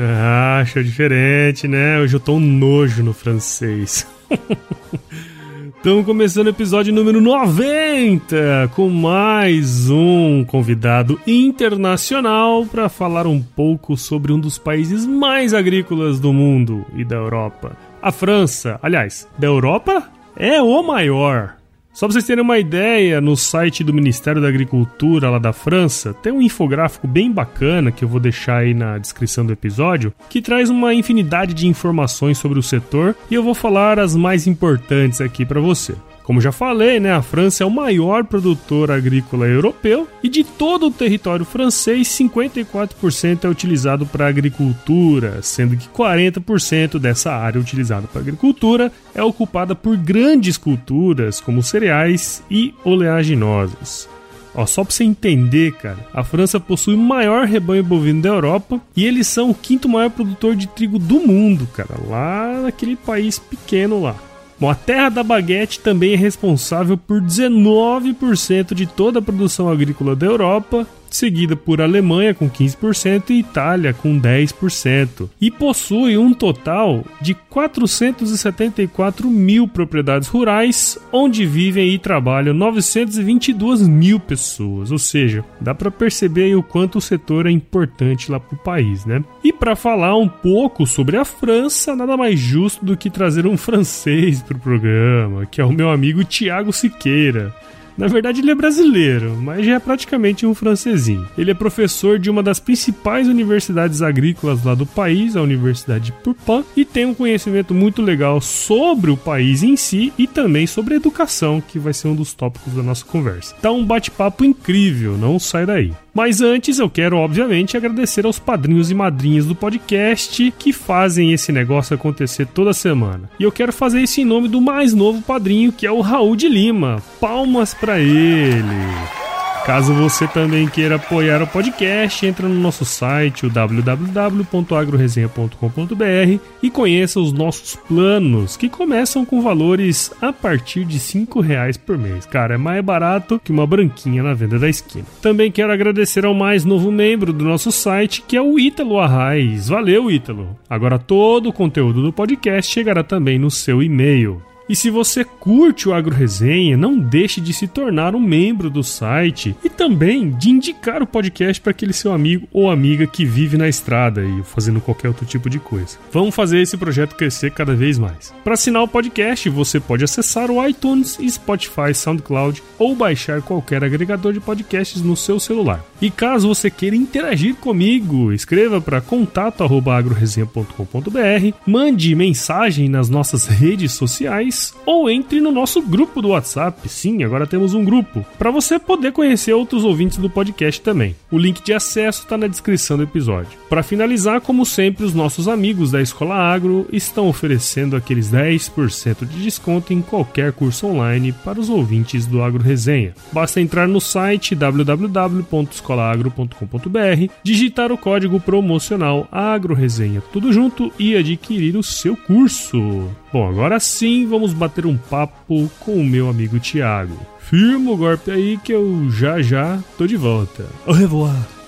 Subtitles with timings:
[0.00, 1.98] Ah, achou diferente, né?
[1.98, 4.06] Hoje eu tô um nojo no francês.
[5.76, 13.96] Estamos começando o episódio número 90 com mais um convidado internacional para falar um pouco
[13.96, 17.76] sobre um dos países mais agrícolas do mundo e da Europa.
[18.00, 21.57] A França, aliás, da Europa é o maior.
[21.98, 26.14] Só para vocês terem uma ideia, no site do Ministério da Agricultura lá da França,
[26.14, 30.40] tem um infográfico bem bacana que eu vou deixar aí na descrição do episódio, que
[30.40, 35.20] traz uma infinidade de informações sobre o setor e eu vou falar as mais importantes
[35.20, 35.96] aqui para você.
[36.28, 40.88] Como já falei, né, a França é o maior produtor agrícola europeu e de todo
[40.88, 48.20] o território francês, 54% é utilizado para agricultura, sendo que 40% dessa área utilizada para
[48.20, 54.06] agricultura é ocupada por grandes culturas como cereais e oleaginosas.
[54.54, 58.78] Ó, só pra você entender, cara, a França possui o maior rebanho bovino da Europa
[58.94, 63.38] e eles são o quinto maior produtor de trigo do mundo, cara, lá naquele país
[63.38, 64.27] pequeno lá.
[64.60, 70.16] Bom, a terra da baguete também é responsável por 19% de toda a produção agrícola
[70.16, 70.86] da Europa
[71.16, 79.28] seguida por Alemanha com 15% e Itália com 10%, e possui um total de 474
[79.28, 86.54] mil propriedades rurais, onde vivem e trabalham 922 mil pessoas, ou seja, dá para perceber
[86.54, 89.22] o quanto o setor é importante lá para o país, né?
[89.42, 93.56] E para falar um pouco sobre a França, nada mais justo do que trazer um
[93.58, 97.54] francês para o programa, que é o meu amigo Tiago Siqueira.
[97.98, 101.28] Na verdade, ele é brasileiro, mas já é praticamente um francesinho.
[101.36, 106.12] Ele é professor de uma das principais universidades agrícolas lá do país, a Universidade de
[106.12, 110.94] Purpan, e tem um conhecimento muito legal sobre o país em si e também sobre
[110.94, 113.56] educação, que vai ser um dos tópicos da nossa conversa.
[113.60, 115.92] Tá um bate-papo incrível, não sai daí.
[116.12, 121.52] Mas antes eu quero, obviamente, agradecer aos padrinhos e madrinhas do podcast que fazem esse
[121.52, 123.30] negócio acontecer toda semana.
[123.38, 126.34] E eu quero fazer isso em nome do mais novo padrinho, que é o Raul
[126.34, 127.02] de Lima.
[127.20, 129.27] Palmas para ele!
[129.68, 137.20] Caso você também queira apoiar o podcast, entra no nosso site, o www.agroresenha.com.br e conheça
[137.20, 142.24] os nossos planos, que começam com valores a partir de R$ reais por mês.
[142.24, 145.04] Cara, é mais barato que uma branquinha na venda da esquina.
[145.20, 149.68] Também quero agradecer ao mais novo membro do nosso site, que é o Ítalo Arraes.
[149.68, 150.56] Valeu, Ítalo!
[150.66, 154.40] Agora todo o conteúdo do podcast chegará também no seu e-mail.
[154.68, 158.84] E se você curte o Agro Resenha, não deixe de se tornar um membro do
[158.84, 163.56] site e também de indicar o podcast para aquele seu amigo ou amiga que vive
[163.56, 165.96] na estrada e fazendo qualquer outro tipo de coisa.
[166.12, 168.34] Vamos fazer esse projeto crescer cada vez mais.
[168.44, 174.34] Para assinar o podcast, você pode acessar o iTunes, Spotify, SoundCloud ou baixar qualquer agregador
[174.34, 175.82] de podcasts no seu celular.
[175.98, 184.57] E caso você queira interagir comigo, escreva para contato@agroresenha.com.br, mande mensagem nas nossas redes sociais
[184.86, 186.88] ou entre no nosso grupo do WhatsApp.
[186.88, 191.14] Sim, agora temos um grupo para você poder conhecer outros ouvintes do podcast também.
[191.30, 193.58] O link de acesso está na descrição do episódio.
[193.68, 199.42] Para finalizar, como sempre, os nossos amigos da Escola Agro estão oferecendo aqueles 10% de
[199.42, 203.12] desconto em qualquer curso online para os ouvintes do Agro Resenha.
[203.32, 211.76] Basta entrar no site www.escolaagro.com.br, digitar o código promocional Agro Resenha tudo junto e adquirir
[211.76, 213.08] o seu curso.
[213.32, 217.18] Bom, agora sim vamos bater um papo com o meu amigo Thiago.
[217.38, 220.66] Firma o golpe aí que eu já já tô de volta.
[220.86, 221.58] Au revoir!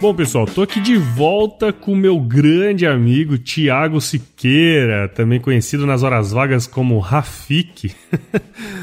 [0.00, 6.02] Bom, pessoal, tô aqui de volta com meu grande amigo Tiago Siqueira, também conhecido nas
[6.02, 7.92] horas vagas como Rafik.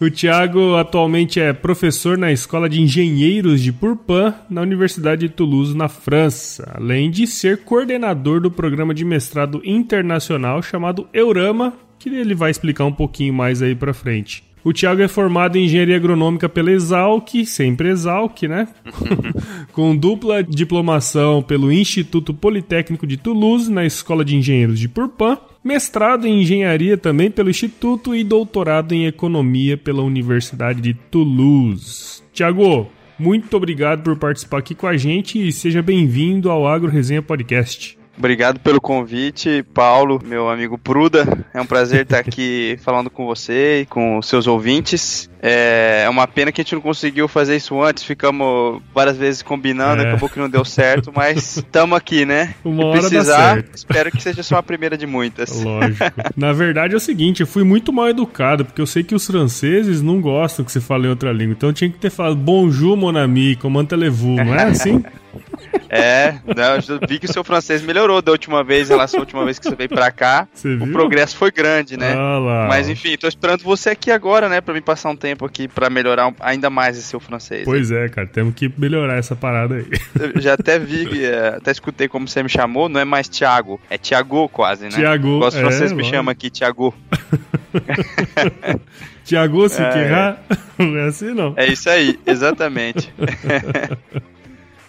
[0.00, 5.76] O Thiago atualmente é professor na Escola de Engenheiros de Purpan, na Universidade de Toulouse,
[5.76, 12.34] na França, além de ser coordenador do programa de mestrado internacional chamado Eurama, que ele
[12.34, 14.42] vai explicar um pouquinho mais aí pra frente.
[14.64, 18.68] O Thiago é formado em engenharia agronômica pela Exalc, sempre Exalc, né?
[19.72, 26.26] Com dupla diplomação pelo Instituto Politécnico de Toulouse, na Escola de Engenheiros de Purpan, mestrado
[26.26, 32.22] em engenharia também pelo Instituto e doutorado em economia pela Universidade de Toulouse.
[32.32, 32.88] Tiago,
[33.18, 38.01] muito obrigado por participar aqui com a gente e seja bem-vindo ao Agro Resenha Podcast.
[38.22, 41.26] Obrigado pelo convite, Paulo, meu amigo Pruda.
[41.52, 45.28] É um prazer estar aqui falando com você e com seus ouvintes.
[45.44, 50.00] É uma pena que a gente não conseguiu fazer isso antes, ficamos várias vezes combinando,
[50.00, 50.06] é.
[50.06, 52.54] acabou que não deu certo, mas estamos aqui, né?
[52.64, 55.60] Uma hora precisar, espero que seja só a primeira de muitas.
[55.60, 56.04] Lógico.
[56.36, 59.26] Na verdade é o seguinte, eu fui muito mal educado, porque eu sei que os
[59.26, 62.36] franceses não gostam que você fale em outra língua, então eu tinha que ter falado
[62.36, 65.02] bonjour mon ami, comment allez-vous, não é assim?
[65.88, 69.22] É, né, eu vi que o seu francês melhorou da última vez em relação à
[69.22, 70.48] última vez que você veio pra cá.
[70.52, 72.14] Você o progresso foi grande, né?
[72.16, 75.68] Ah Mas enfim, tô esperando você aqui agora, né, pra me passar um tempo aqui
[75.68, 77.64] pra melhorar ainda mais esse seu francês.
[77.64, 79.86] Pois é, cara, temos que melhorar essa parada aí.
[80.34, 83.80] Eu já até vi, é, até escutei como você me chamou, não é mais Thiago,
[83.90, 84.90] é Thiago quase, né?
[84.90, 85.38] Thiago.
[85.38, 86.94] Gosto é, francês me chama aqui Thiago.
[89.24, 90.38] Tiago Siqueira?
[90.78, 90.84] É.
[90.84, 91.54] Não é assim, não.
[91.56, 93.12] É isso aí, exatamente.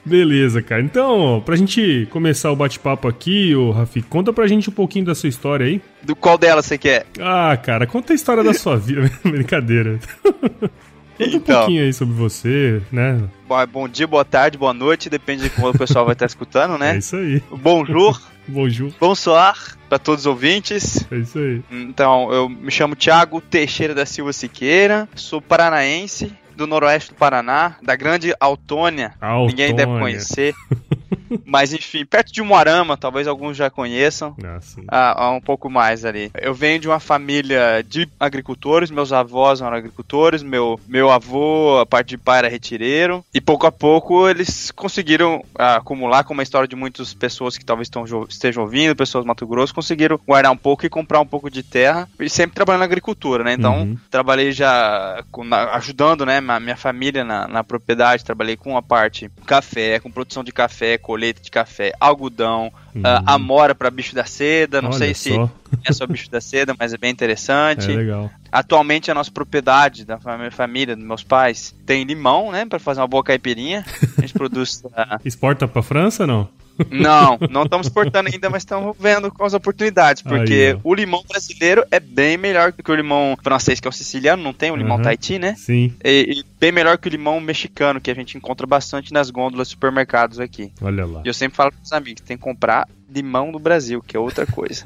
[0.05, 0.81] Beleza, cara.
[0.81, 5.15] Então, pra gente começar o bate-papo aqui, ô Rafi, conta pra gente um pouquinho da
[5.15, 5.81] sua história aí.
[6.01, 7.05] Do qual dela você quer?
[7.19, 9.09] Ah, cara, conta a história da sua vida.
[9.23, 9.99] Brincadeira.
[11.17, 13.21] Conta então, um pouquinho aí sobre você, né?
[13.47, 16.77] Bom, bom dia, boa tarde, boa noite, depende de como o pessoal vai estar escutando,
[16.77, 16.95] né?
[16.95, 17.41] É isso aí.
[17.51, 18.19] Bonjour.
[18.47, 18.91] Bonjour.
[18.99, 21.05] Bonsoir para todos os ouvintes.
[21.09, 21.61] É isso aí.
[21.71, 27.75] Então, eu me chamo Thiago Teixeira da Silva Siqueira, sou paranaense, do noroeste do Paraná,
[27.81, 29.13] da grande Autônia.
[29.19, 29.47] Autônia.
[29.47, 30.53] Ninguém deve conhecer.
[31.45, 34.35] Mas enfim, perto de Moarama, talvez alguns já conheçam.
[34.87, 36.31] Ah, um pouco mais ali.
[36.39, 41.85] Eu venho de uma família de agricultores, meus avós eram agricultores, meu, meu avô, a
[41.85, 43.23] parte de pai era retireiro.
[43.33, 47.65] E pouco a pouco eles conseguiram ah, acumular, com uma história de muitas pessoas que
[47.65, 51.25] talvez estão, estejam ouvindo, pessoas do Mato Grosso, conseguiram guardar um pouco e comprar um
[51.25, 52.07] pouco de terra.
[52.19, 53.53] E sempre trabalhando na agricultura, né?
[53.53, 53.97] Então, uhum.
[54.09, 59.29] trabalhei já com, na, ajudando, né, minha família na, na propriedade, trabalhei com a parte
[59.45, 64.81] café, com produção de café, colheita de café, algodão, uh, amora para bicho da seda.
[64.81, 65.31] Não Olha sei se
[65.85, 67.89] é só bicho da seda, mas é bem interessante.
[67.93, 68.31] É legal.
[68.51, 73.01] Atualmente a nossa propriedade da minha família, dos meus pais, tem limão, né, para fazer
[73.01, 73.85] uma boa caipirinha.
[74.17, 74.83] A gente produz.
[74.83, 74.91] Uh...
[75.23, 76.49] Exporta para França, não?
[76.89, 81.23] Não, não estamos exportando ainda, mas estamos vendo com as oportunidades, porque Aí, o limão
[81.27, 84.75] brasileiro é bem melhor que o limão francês, que é o siciliano, não tem o
[84.75, 85.55] limão uhum, Tahiti, né?
[85.55, 85.93] Sim.
[86.03, 89.67] E, e, bem melhor que o limão mexicano, que a gente encontra bastante nas gôndolas
[89.67, 90.71] supermercados aqui.
[90.81, 91.21] Olha lá.
[91.23, 94.19] E eu sempre falo para os amigos, tem que comprar limão do Brasil, que é
[94.19, 94.83] outra coisa.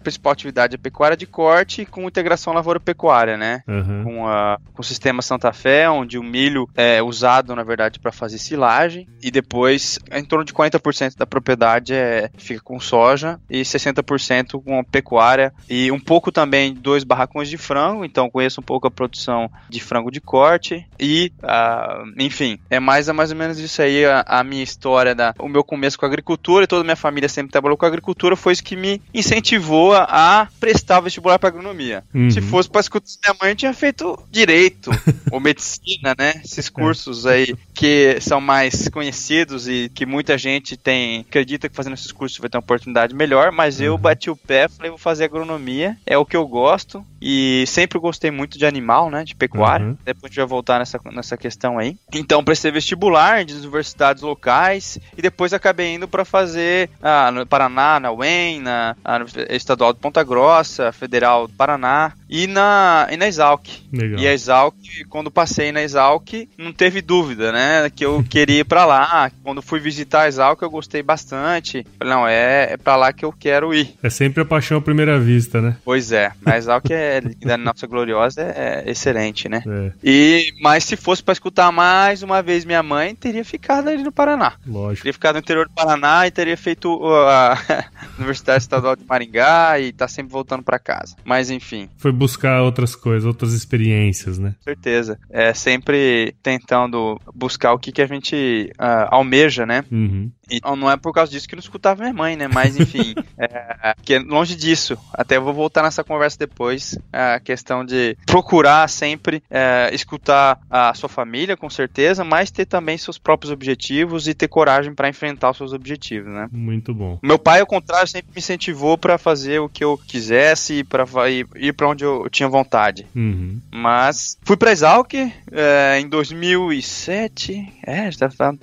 [0.00, 3.62] a principal atividade é pecuária de corte com integração lavoura-pecuária, né?
[3.68, 4.04] Uhum.
[4.04, 8.12] Com, a, com o sistema Santa Fé, onde o milho é usado, na verdade, para
[8.12, 13.62] fazer silagem, e depois em torno de 40% da propriedade é, fica com soja e
[13.62, 18.86] 60% com pecuária, e um pouco também dois barracões de frango, então conheço um pouco
[18.86, 23.58] a produção de frango de corte, e, uh, enfim, é mais, é mais ou menos
[23.58, 26.82] isso aí a, a minha história, da, o meu começo com a agricultura, e toda
[26.82, 31.38] a minha família sempre trabalhou com agricultura, foi isso que me incentivou a prestar vestibular
[31.38, 32.02] para agronomia.
[32.14, 32.30] Uhum.
[32.30, 34.90] Se fosse para escutar minha mãe, eu tinha feito direito
[35.30, 36.40] ou medicina, né?
[36.42, 36.70] Esses é.
[36.70, 42.10] cursos aí que são mais conhecidos e que muita gente tem acredita que fazendo esses
[42.12, 43.86] cursos vai ter uma oportunidade melhor, mas uhum.
[43.86, 47.98] eu bati o pé, falei vou fazer agronomia, é o que eu gosto e sempre
[47.98, 49.24] gostei muito de animal, né?
[49.24, 49.86] De pecuária.
[49.86, 49.96] Uhum.
[50.04, 51.96] Depois a gente vai voltar nessa, nessa questão aí.
[52.12, 58.10] Então prestei vestibular de universidades locais e depois acabei indo para fazer ah, Paraná, na
[58.12, 63.66] UEM, na, na Estadual de Ponta Grossa, Federal do Paraná e na, e na Exalc.
[63.92, 64.20] Legal.
[64.20, 64.76] E a Exalc,
[65.08, 67.90] quando passei na Exalc, não teve dúvida, né?
[67.90, 69.32] Que eu queria ir para lá.
[69.42, 71.84] Quando fui visitar a Exalc, eu gostei bastante.
[71.98, 73.96] Falei, não, é, é para lá que eu quero ir.
[74.00, 75.76] É sempre a paixão à primeira vista, né?
[75.84, 76.30] Pois é.
[76.46, 79.64] A Exalc é, da Nossa Gloriosa é, é excelente, né?
[79.66, 79.92] É.
[80.04, 84.12] E, mas se fosse para escutar mais uma vez minha mãe, teria ficado ali no
[84.12, 84.52] Paraná.
[84.64, 85.02] Lógico.
[85.02, 87.58] Teria ficado no interior do Paraná e teria feito uh, a
[88.18, 91.16] Universidade Estadual de Maringá e tá sempre voltando para casa.
[91.24, 91.88] Mas enfim.
[91.96, 94.54] Foi buscar outras coisas, outras experiências, né?
[94.58, 95.18] Com certeza.
[95.30, 99.82] É sempre tentando buscar o que, que a gente uh, almeja, né?
[99.90, 100.30] Uhum.
[100.50, 102.48] E não é por causa disso que eu não escutava minha mãe, né?
[102.52, 104.98] Mas enfim, é, que longe disso.
[105.14, 106.98] Até eu vou voltar nessa conversa depois.
[107.12, 112.98] A questão de procurar sempre é, escutar a sua família, com certeza, mas ter também
[112.98, 116.48] seus próprios objetivos e ter coragem para enfrentar os seus objetivos, né?
[116.50, 117.18] Muito bom.
[117.22, 121.46] Meu pai, ao contrário, sempre me incentivou para fazer o que eu quisesse, para ir,
[121.54, 123.06] ir para onde eu tinha vontade.
[123.14, 123.60] Uhum.
[123.70, 127.72] Mas fui para Exalc é, em 2007.
[127.86, 128.54] É, já tá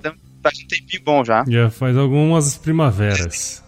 [0.42, 1.44] faz um tempinho bom já.
[1.46, 3.62] Já faz algumas primaveras.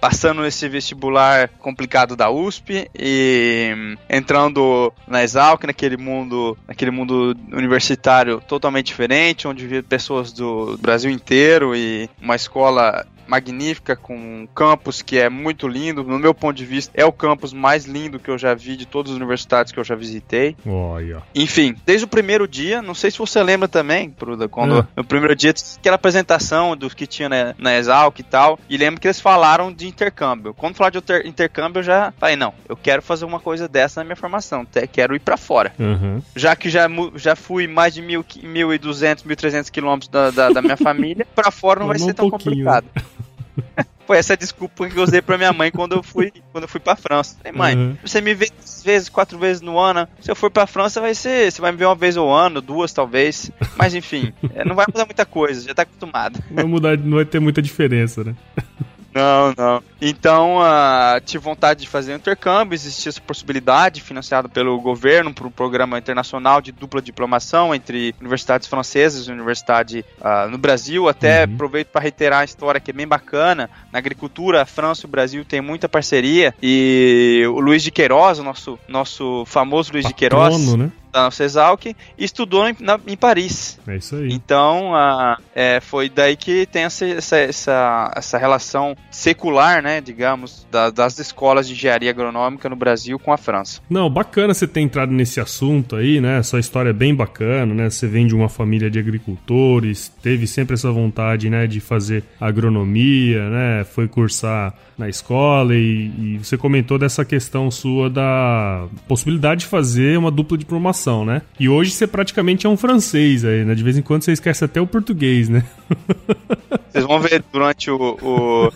[0.00, 8.40] Passando esse vestibular complicado da USP e entrando na Exalc, naquele mundo, naquele mundo universitário
[8.40, 15.00] totalmente diferente, onde vi pessoas do Brasil inteiro e uma escola magnífica, com um campus
[15.00, 16.02] que é muito lindo.
[16.02, 18.86] No meu ponto de vista, é o campus mais lindo que eu já vi de
[18.86, 20.56] todas as universidades que eu já visitei.
[20.66, 21.22] Olha.
[21.32, 24.86] Enfim, desde o primeiro dia, não sei se você lembra também, Pruda, quando é.
[24.96, 29.00] no primeiro dia aquela apresentação dos que tinha na, na Exalc e tal, e lembro
[29.00, 30.52] que eles falaram de intercâmbio.
[30.52, 34.04] Quando falaram de intercâmbio, eu já falei, não, eu quero fazer uma coisa dessa na
[34.04, 35.72] minha formação, quero ir para fora.
[35.78, 36.20] Uhum.
[36.34, 41.26] Já que já, já fui mais de 1.200, 1.300 quilômetros da, da, da minha família,
[41.34, 42.64] para fora não vai ser tão pouquinho.
[42.64, 42.86] complicado.
[44.06, 46.80] Foi essa desculpa que eu usei pra minha mãe quando eu fui, quando eu fui
[46.80, 47.36] pra França.
[47.36, 47.96] Falei, mãe, uhum.
[48.04, 50.08] você me vê três vezes, quatro vezes no ano.
[50.20, 51.50] Se eu for pra França, vai ser.
[51.50, 53.52] Você vai me ver uma vez ao ano, duas talvez.
[53.76, 56.42] Mas enfim, é, não vai mudar muita coisa, já tá acostumado.
[56.48, 58.34] Não vai mudar, não vai ter muita diferença, né?
[59.14, 59.82] Não, não.
[60.00, 65.46] Então, uh, tive vontade de fazer um intercâmbio, existia essa possibilidade, financiada pelo governo, por
[65.46, 71.08] um programa internacional de dupla diplomação entre universidades francesas e universidade uh, no Brasil.
[71.08, 71.54] Até uhum.
[71.54, 73.68] aproveito para reiterar a história que é bem bacana.
[73.92, 78.38] Na agricultura, a França e o Brasil têm muita parceria e o Luiz de Queiroz,
[78.38, 80.90] o nosso, nosso famoso Luiz Patrono, de Queiroz, né?
[81.12, 83.78] Da nossa Exalc e estudou em, na, em, Paris.
[83.86, 84.28] É isso aí.
[84.32, 90.90] Então, a, é, foi daí que tem essa, essa, essa, relação secular, né, digamos, da,
[90.90, 93.80] das escolas de engenharia agronômica no Brasil com a França.
[93.90, 96.42] Não, bacana você ter entrado nesse assunto aí, né?
[96.42, 97.90] Sua história é bem bacana, né?
[97.90, 103.48] Você vem de uma família de agricultores, teve sempre essa vontade, né, de fazer agronomia,
[103.50, 103.84] né?
[103.84, 110.18] Foi cursar na escola e, e você comentou dessa questão sua da possibilidade de fazer
[110.18, 111.42] uma dupla diplomacia né?
[111.58, 113.74] E hoje você praticamente é um francês aí, né?
[113.74, 115.64] De vez em quando você esquece até o português, né?
[116.90, 118.72] Vocês vão ver durante o, o,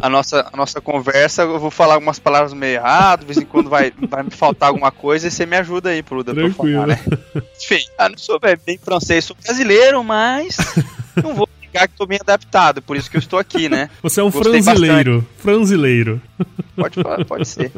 [0.00, 3.44] a, nossa, a nossa conversa, eu vou falar algumas palavras meio errado, de vez em
[3.44, 6.82] quando vai, vai me faltar alguma coisa e você me ajuda aí, Pruda, Tranquilo.
[6.82, 7.00] Falar, né?
[7.60, 10.56] Enfim, eu não sou bem francês, sou brasileiro, mas
[11.20, 13.88] não vou negar que estou bem adaptado, por isso que eu estou aqui, né?
[14.02, 15.14] Você é um Gostei franzileiro.
[15.18, 15.42] Bastante.
[15.42, 16.22] Franzileiro.
[16.76, 17.70] Pode falar, pode ser.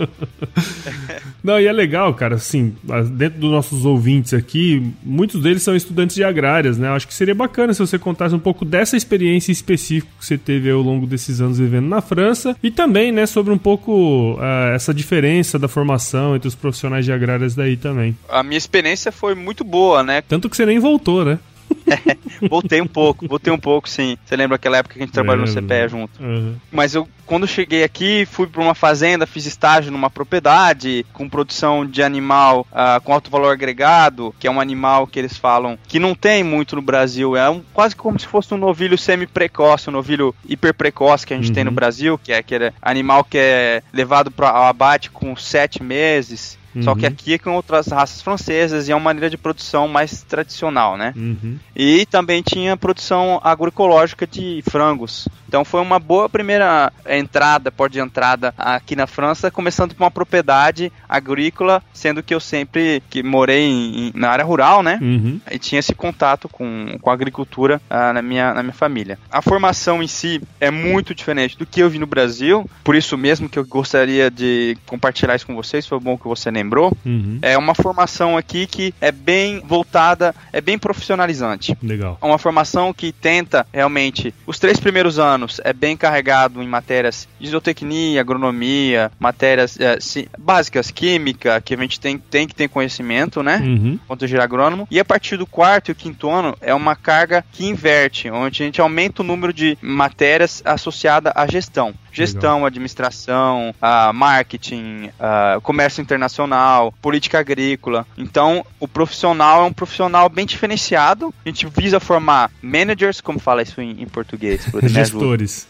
[1.43, 2.75] Não, e é legal, cara, assim,
[3.11, 6.89] dentro dos nossos ouvintes aqui, muitos deles são estudantes de agrárias, né?
[6.89, 10.39] Eu acho que seria bacana se você contasse um pouco dessa experiência específica que você
[10.39, 14.75] teve ao longo desses anos vivendo na França e também, né, sobre um pouco uh,
[14.75, 18.17] essa diferença da formação entre os profissionais de agrárias daí também.
[18.29, 20.23] A minha experiência foi muito boa, né?
[20.23, 21.39] Tanto que você nem voltou, né?
[22.49, 24.17] voltei um pouco, voltei um pouco, sim.
[24.25, 26.23] Você lembra aquela época que a gente trabalhou no CPE junto?
[26.23, 26.57] Uhum.
[26.71, 31.87] Mas eu, quando cheguei aqui, fui para uma fazenda, fiz estágio numa propriedade com produção
[31.87, 35.99] de animal uh, com alto valor agregado, que é um animal que eles falam que
[35.99, 37.37] não tem muito no Brasil.
[37.37, 41.49] É um, quase como se fosse um novilho semi-precoce, um novilho hiper-precoce que a gente
[41.49, 41.55] uhum.
[41.55, 41.77] tem no uhum.
[41.77, 46.83] Brasil, que é aquele animal que é levado para abate com sete meses Uhum.
[46.83, 47.13] Só que uhum.
[47.13, 51.13] aqui é com outras raças francesas e é uma maneira de produção mais tradicional, né?
[51.17, 51.59] Uhum.
[51.75, 55.29] E também tinha produção agroecológica de frangos.
[55.47, 60.11] Então foi uma boa primeira entrada, porta de entrada aqui na França, começando com uma
[60.11, 64.99] propriedade agrícola, sendo que eu sempre que morei em, na área rural, né?
[65.03, 65.39] Uhum.
[65.51, 69.19] E tinha esse contato com, com a agricultura uh, na, minha, na minha família.
[69.31, 73.19] A formação em si é muito diferente do que eu vi no Brasil, por isso
[73.19, 76.97] mesmo que eu gostaria de compartilhar isso com vocês, foi bom que você lembrou.
[77.05, 77.39] Uhum.
[77.43, 81.77] É uma formação aqui que é bem voltada, é bem profissionalizante.
[81.83, 82.19] Legal.
[82.21, 87.29] É uma formação que tenta realmente os três primeiros anos é bem carregado em matérias
[87.39, 89.99] de isotecnia, agronomia, matérias é,
[90.39, 93.59] básicas, química, que a gente tem, tem que ter conhecimento, né?
[93.59, 93.99] Uhum.
[94.07, 94.87] Quanto gerar agrônomo.
[94.91, 98.67] E a partir do quarto e quinto ano é uma carga que inverte, onde a
[98.67, 101.95] gente aumenta o número de matérias associada à gestão.
[102.13, 102.67] Gestão, Legal.
[102.67, 108.07] administração, uh, marketing, uh, comércio internacional, política agrícola.
[108.17, 111.33] Então, o profissional é um profissional bem diferenciado.
[111.45, 114.67] A gente visa formar managers, como fala isso em, em português?
[114.85, 115.67] Gestores.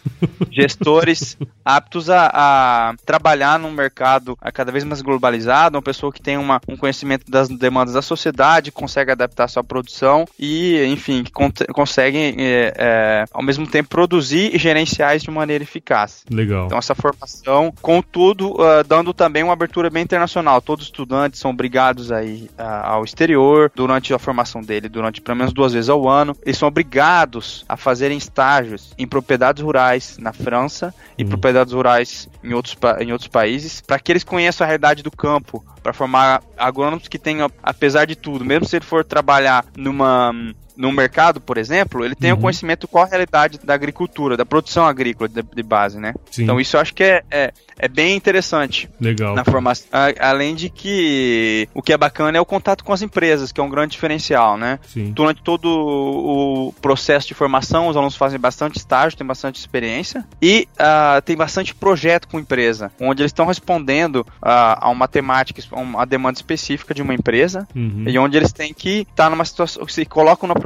[0.51, 6.37] Gestores aptos a, a, trabalhar num mercado cada vez mais globalizado, uma pessoa que tem
[6.37, 11.51] uma, um conhecimento das demandas da sociedade, consegue adaptar sua produção e, enfim, que con
[11.71, 16.23] consegue, é, é, ao mesmo tempo, produzir e gerenciar isso de maneira eficaz.
[16.33, 16.65] Legal.
[16.65, 20.61] Então, essa formação, contudo, uh, dando também uma abertura bem internacional.
[20.61, 25.21] Todos os estudantes são obrigados a ir uh, ao exterior durante a formação dele, durante
[25.21, 26.35] pelo menos duas vezes ao ano.
[26.43, 31.27] Eles são obrigados a fazerem estágios em propriedades rurais na França e hum.
[31.27, 35.63] propriedades rurais em outros, em outros países, para que eles conheçam a realidade do campo,
[35.81, 40.33] para formar agrônomos que tenham, apesar de tudo, mesmo se ele for trabalhar numa
[40.75, 42.37] no mercado, por exemplo, ele tem uhum.
[42.37, 46.13] o conhecimento qual a realidade da agricultura, da produção agrícola de, de base, né?
[46.31, 46.43] Sim.
[46.43, 48.89] Então isso eu acho que é, é, é, bem interessante.
[48.99, 49.35] Legal.
[49.35, 49.87] Na formação.
[50.19, 53.63] além de que o que é bacana é o contato com as empresas, que é
[53.63, 54.79] um grande diferencial, né?
[54.87, 55.11] Sim.
[55.11, 60.67] Durante todo o processo de formação, os alunos fazem bastante estágio, tem bastante experiência e
[60.73, 65.79] uh, tem bastante projeto com empresa, onde eles estão respondendo uh, a uma temática, a
[65.79, 68.05] uma demanda específica de uma empresa uhum.
[68.07, 70.59] e onde eles têm que estar tá numa situação, se colocam numa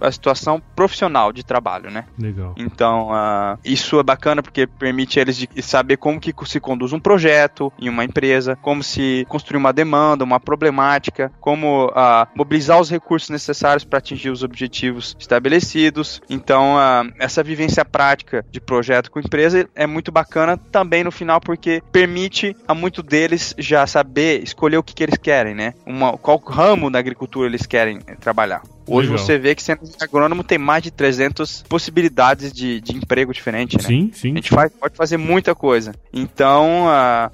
[0.00, 2.04] a situação profissional de trabalho, né?
[2.18, 2.54] Legal.
[2.56, 7.72] Então, uh, isso é bacana porque permite eles saber como que se conduz um projeto
[7.78, 13.30] em uma empresa, como se construir uma demanda, uma problemática, como uh, mobilizar os recursos
[13.30, 16.20] necessários para atingir os objetivos estabelecidos.
[16.28, 21.40] Então, uh, essa vivência prática de projeto com empresa é muito bacana também no final
[21.40, 25.74] porque permite a muito deles já saber escolher o que, que eles querem, né?
[25.86, 28.62] Uma, qual ramo da agricultura eles querem trabalhar.
[28.86, 29.24] Hoje Legal.
[29.24, 33.82] você vê que sendo agrônomo tem mais de 300 possibilidades de, de emprego diferente, né?
[33.82, 34.32] Sim, sim.
[34.32, 35.94] A gente faz, pode fazer muita coisa.
[36.12, 36.86] Então,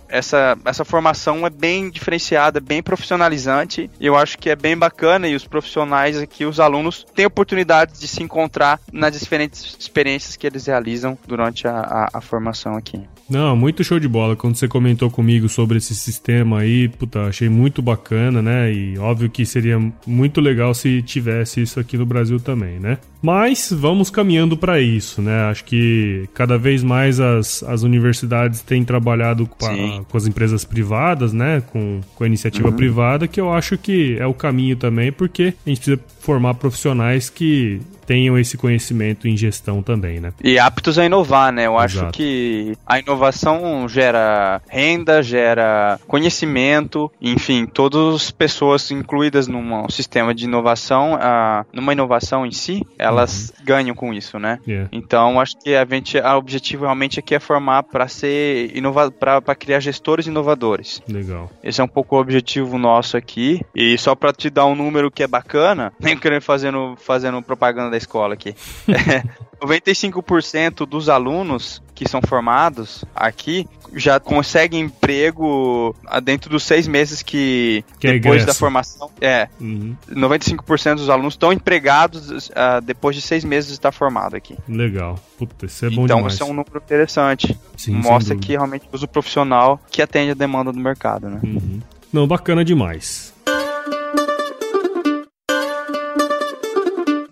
[0.09, 3.91] essa, essa formação é bem diferenciada, bem profissionalizante.
[3.99, 7.99] E eu acho que é bem bacana e os profissionais aqui, os alunos, têm oportunidade
[7.99, 13.01] de se encontrar nas diferentes experiências que eles realizam durante a, a, a formação aqui.
[13.29, 14.35] Não, muito show de bola.
[14.35, 18.73] Quando você comentou comigo sobre esse sistema aí, puta, achei muito bacana, né?
[18.73, 21.01] E óbvio que seria muito legal se
[21.41, 22.99] tivesse isso aqui no Brasil também, né?
[23.23, 25.51] Mas vamos caminhando para isso, né?
[25.51, 30.65] Acho que cada vez mais as, as universidades têm trabalhado com, a, com as empresas
[30.65, 31.63] privadas, né?
[31.73, 32.77] Com, com a iniciativa uhum.
[32.77, 37.29] privada, que eu acho que é o caminho também, porque a gente precisa formar profissionais
[37.29, 37.81] que
[38.11, 40.33] tenham esse conhecimento em gestão também, né?
[40.43, 41.69] E aptos a inovar, né?
[41.69, 42.07] Eu Exato.
[42.07, 50.35] acho que a inovação gera renda, gera conhecimento, enfim, todas as pessoas incluídas num sistema
[50.35, 53.65] de inovação, uh, numa inovação em si, elas uhum.
[53.65, 54.59] ganham com isso, né?
[54.67, 54.89] Yeah.
[54.93, 59.55] Então, acho que a gente, o objetivo realmente aqui é formar para ser inovador, para
[59.55, 61.03] criar gestores inovadores.
[61.09, 61.51] Legal.
[61.63, 63.61] Esse é um pouco o objetivo nosso aqui.
[63.75, 67.91] E só para te dar um número que é bacana, nem querendo fazendo, fazendo propaganda
[67.91, 68.55] da escola aqui.
[69.11, 69.23] É,
[69.65, 77.85] 95% dos alunos que são formados aqui já conseguem emprego dentro dos seis meses que,
[77.99, 79.11] que é depois é da formação.
[79.21, 79.49] É.
[79.61, 79.95] Uhum.
[80.11, 84.57] 95% dos alunos estão empregados uh, depois de seis meses de estar formado aqui.
[84.67, 85.19] Legal.
[85.37, 86.35] Puta, isso é bom então, demais.
[86.35, 87.59] isso é um número interessante.
[87.77, 91.41] Sim, Mostra que realmente usa o profissional que atende a demanda do mercado, né?
[91.43, 91.81] Uhum.
[92.11, 93.30] Não, bacana demais.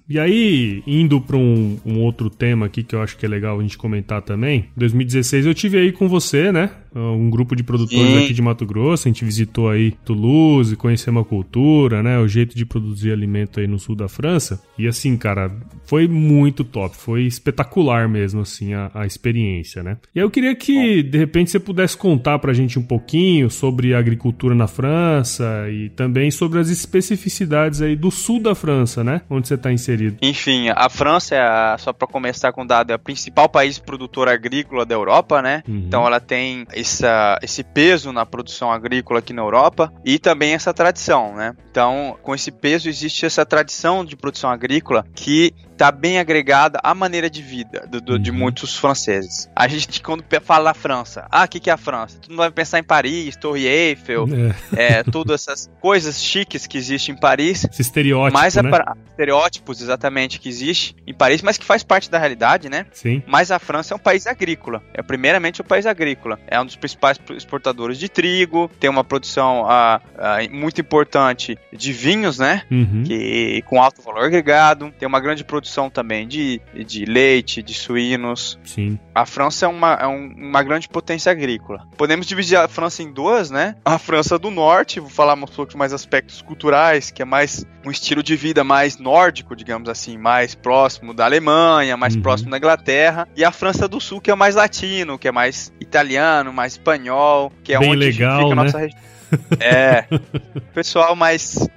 [0.08, 3.58] E aí, indo para um, um, outro tema aqui que eu acho que é legal
[3.58, 4.70] a gente comentar também.
[4.74, 6.70] 2016 eu tive aí com você, né?
[6.98, 8.24] Um grupo de produtores Sim.
[8.24, 9.08] aqui de Mato Grosso.
[9.08, 12.18] A gente visitou aí Toulouse, conhecemos a cultura, né?
[12.18, 14.62] O jeito de produzir alimento aí no sul da França.
[14.78, 15.50] E assim, cara,
[15.84, 16.96] foi muito top.
[16.96, 19.96] Foi espetacular mesmo, assim, a, a experiência, né?
[20.14, 23.94] E aí eu queria que, de repente, você pudesse contar pra gente um pouquinho sobre
[23.94, 29.22] a agricultura na França e também sobre as especificidades aí do sul da França, né?
[29.28, 32.94] Onde você está inserido enfim, a França, é a, só para começar com dado, é
[32.94, 35.62] o principal país produtor agrícola da Europa, né?
[35.66, 35.84] Uhum.
[35.86, 40.72] Então ela tem essa, esse peso na produção agrícola aqui na Europa e também essa
[40.72, 41.54] tradição, né?
[41.70, 46.92] Então, com esse peso existe essa tradição de produção agrícola que está bem agregada à
[46.92, 48.18] maneira de vida do, do, uhum.
[48.18, 49.48] de muitos franceses.
[49.54, 52.18] A gente, quando fala França, ah, o que, que é a França?
[52.20, 54.26] Tu não vai pensar em Paris, Torre Eiffel,
[54.76, 54.98] é.
[54.98, 57.64] é todas essas coisas chiques que existem em Paris.
[57.70, 58.70] Esse estereótipo, mas né?
[59.10, 62.86] estereótipos, exatamente, que existe em Paris, mas que faz parte da realidade, né?
[62.92, 63.22] Sim.
[63.26, 64.82] Mas a França é um país agrícola.
[64.92, 66.40] É primeiramente um país agrícola.
[66.48, 71.92] É um dos principais exportadores de trigo, tem uma produção uh, uh, muito importante de
[71.92, 72.62] vinhos, né?
[72.68, 73.04] Uhum.
[73.06, 77.74] Que, com alto valor agregado, tem uma grande produção produção também de, de leite, de
[77.74, 78.58] suínos.
[78.64, 78.98] Sim.
[79.14, 81.86] A França é uma, é um, uma grande potência agrícola.
[81.96, 83.76] Podemos dividir a França em duas, né?
[83.84, 87.90] A França do Norte, vou falar um pouco mais aspectos culturais, que é mais um
[87.90, 92.22] estilo de vida mais nórdico, digamos assim, mais próximo da Alemanha, mais uhum.
[92.22, 95.72] próximo da Inglaterra, e a França do Sul, que é mais latino, que é mais
[95.80, 98.84] italiano, mais espanhol, que é Bem onde legal, fica a nossa né?
[98.84, 99.17] região.
[99.60, 100.04] É,
[100.74, 101.68] pessoal mais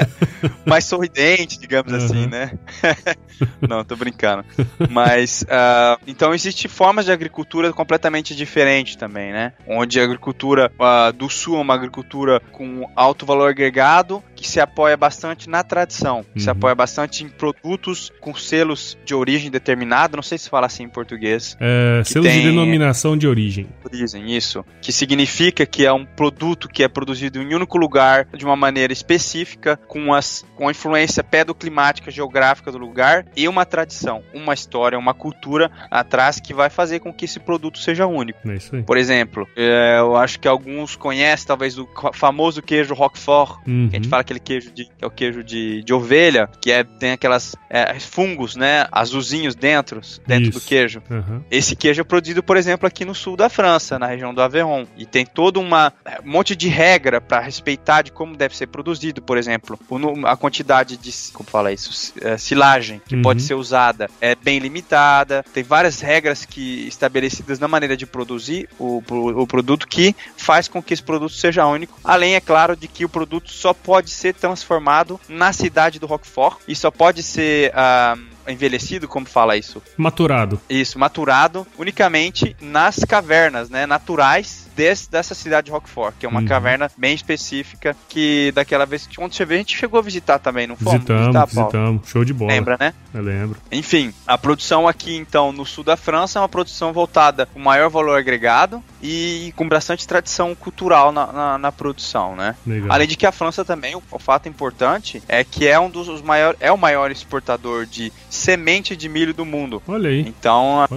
[0.64, 1.98] mais sorridente, digamos uhum.
[1.98, 2.52] assim, né?
[3.66, 4.44] Não, tô brincando.
[4.90, 9.52] Mas uh, então existe formas de agricultura completamente diferentes também, né?
[9.66, 14.60] Onde a agricultura uh, do sul é uma agricultura com alto valor agregado que se
[14.60, 16.38] apoia bastante na tradição, uhum.
[16.38, 20.82] se apoia bastante em produtos com selos de origem determinada, não sei se fala assim
[20.82, 21.56] em português.
[21.58, 23.66] É, selos tem, de denominação de origem.
[23.82, 24.62] Origem, isso.
[24.82, 28.54] Que significa que é um produto que é produzido em um único lugar, de uma
[28.54, 34.52] maneira específica, com, as, com a influência pedoclimática geográfica do lugar e uma tradição, uma
[34.52, 38.46] história, uma cultura atrás que vai fazer com que esse produto seja único.
[38.46, 38.82] É isso aí.
[38.82, 43.88] Por exemplo, é, eu acho que alguns conhecem talvez o famoso queijo Roquefort, uhum.
[43.88, 46.48] que a gente fala que aquele queijo de, que é o queijo de, de ovelha,
[46.60, 50.60] que é, tem aquelas é, fungos, né, azulzinhos dentro, dentro Isso.
[50.60, 51.02] do queijo.
[51.10, 51.42] Uhum.
[51.50, 54.86] Esse queijo é produzido, por exemplo, aqui no sul da França, na região do Aveyron,
[54.96, 58.66] e tem todo uma é, um monte de regra para respeitar de como deve ser
[58.66, 59.78] produzido, por exemplo,
[60.26, 63.22] a quantidade de, como fala isso, é, silagem que uhum.
[63.22, 68.68] pode ser usada é bem limitada, tem várias regras que estabelecidas na maneira de produzir
[68.78, 72.76] o, o, o produto que faz com que esse produto seja único, além, é claro,
[72.76, 77.22] de que o produto só pode ser transformado na cidade do Roquefort e só pode
[77.22, 79.82] ser uh, envelhecido, como fala isso?
[79.96, 80.60] Maturado.
[80.68, 86.40] Isso, maturado unicamente nas cavernas, né, naturais desse, dessa cidade de Rockford, que é uma
[86.40, 86.46] uhum.
[86.46, 90.38] caverna bem específica que daquela vez que onde você vê, a gente chegou a visitar
[90.38, 90.94] também, não fomos?
[90.94, 92.08] Visitamos, visitar, visitamos.
[92.08, 92.52] Show de bola.
[92.52, 92.94] Lembra, né?
[93.12, 93.58] Eu lembro.
[93.70, 97.88] Enfim, a produção aqui, então, no sul da França é uma produção voltada com maior
[97.88, 102.56] valor agregado e com bastante tradição cultural na, na, na produção, né?
[102.66, 102.90] Legal.
[102.90, 106.22] Além de que a França também, o, o fato importante é que é um dos
[106.22, 109.82] maiores, é o maior exportador de semente de milho do mundo.
[109.86, 110.20] Olha aí.
[110.20, 110.88] Então, a,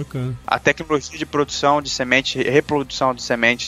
[0.46, 3.22] a tecnologia de produção de semente, reprodução de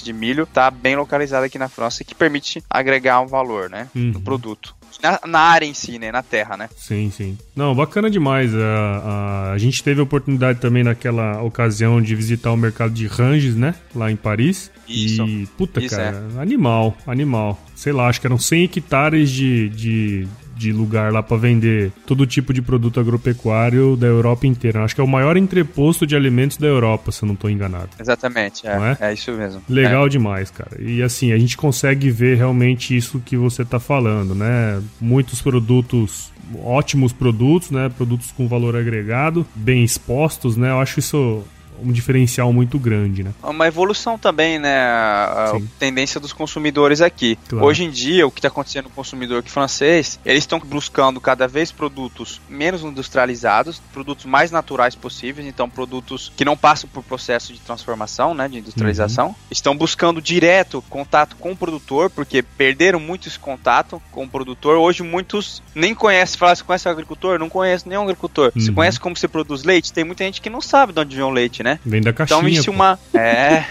[0.05, 4.13] de milho está bem localizada aqui na França, que permite agregar um valor, né, uhum.
[4.13, 4.75] no produto.
[5.03, 6.11] Na, na, área em si, né?
[6.11, 6.69] Na terra, né?
[6.77, 7.39] Sim, sim.
[7.55, 8.55] Não, bacana demais.
[8.55, 13.07] A, a, a, gente teve a oportunidade também naquela ocasião de visitar o mercado de
[13.07, 13.75] Ranges, né?
[13.95, 14.71] Lá em Paris.
[14.89, 15.25] Isso.
[15.27, 16.43] E, puta, Isso cara, é.
[16.43, 17.59] animal, animal.
[17.75, 20.29] Sei lá, acho que eram 100 hectares de, de,
[20.61, 24.85] de lugar lá para vender todo tipo de produto agropecuário da Europa inteira.
[24.85, 27.88] Acho que é o maior entreposto de alimentos da Europa, se eu não estou enganado.
[27.99, 29.09] Exatamente, é, é?
[29.09, 29.14] é?
[29.14, 29.62] isso mesmo.
[29.66, 30.09] Legal é.
[30.11, 30.77] demais, cara.
[30.79, 34.83] E assim, a gente consegue ver realmente isso que você está falando, né?
[35.01, 36.31] Muitos produtos
[36.62, 37.88] ótimos produtos, né?
[37.88, 40.70] Produtos com valor agregado, bem expostos, né?
[40.70, 41.42] Eu acho isso
[41.83, 43.33] um diferencial muito grande, né?
[43.43, 44.79] Uma evolução também, né?
[44.81, 47.38] A, a tendência dos consumidores aqui.
[47.49, 47.64] Claro.
[47.64, 51.47] Hoje em dia, o que está acontecendo no consumidor aqui francês, eles estão buscando cada
[51.47, 57.53] vez produtos menos industrializados, produtos mais naturais possíveis, então produtos que não passam por processo
[57.53, 59.29] de transformação, né, de industrialização.
[59.29, 59.35] Uhum.
[59.51, 64.77] Estão buscando direto contato com o produtor, porque perderam muito esse contato com o produtor.
[64.77, 67.38] Hoje muitos nem conhecem, falam, você conhece o agricultor?
[67.38, 68.53] Não conhece nenhum agricultor.
[68.55, 68.61] Uhum.
[68.61, 69.93] Você conhece como se produz leite?
[69.93, 71.69] Tem muita gente que não sabe de onde vem o leite, né?
[71.70, 71.80] Né?
[71.85, 72.38] Vem da caixinha.
[72.38, 72.98] Então existe uma.
[73.14, 73.64] É.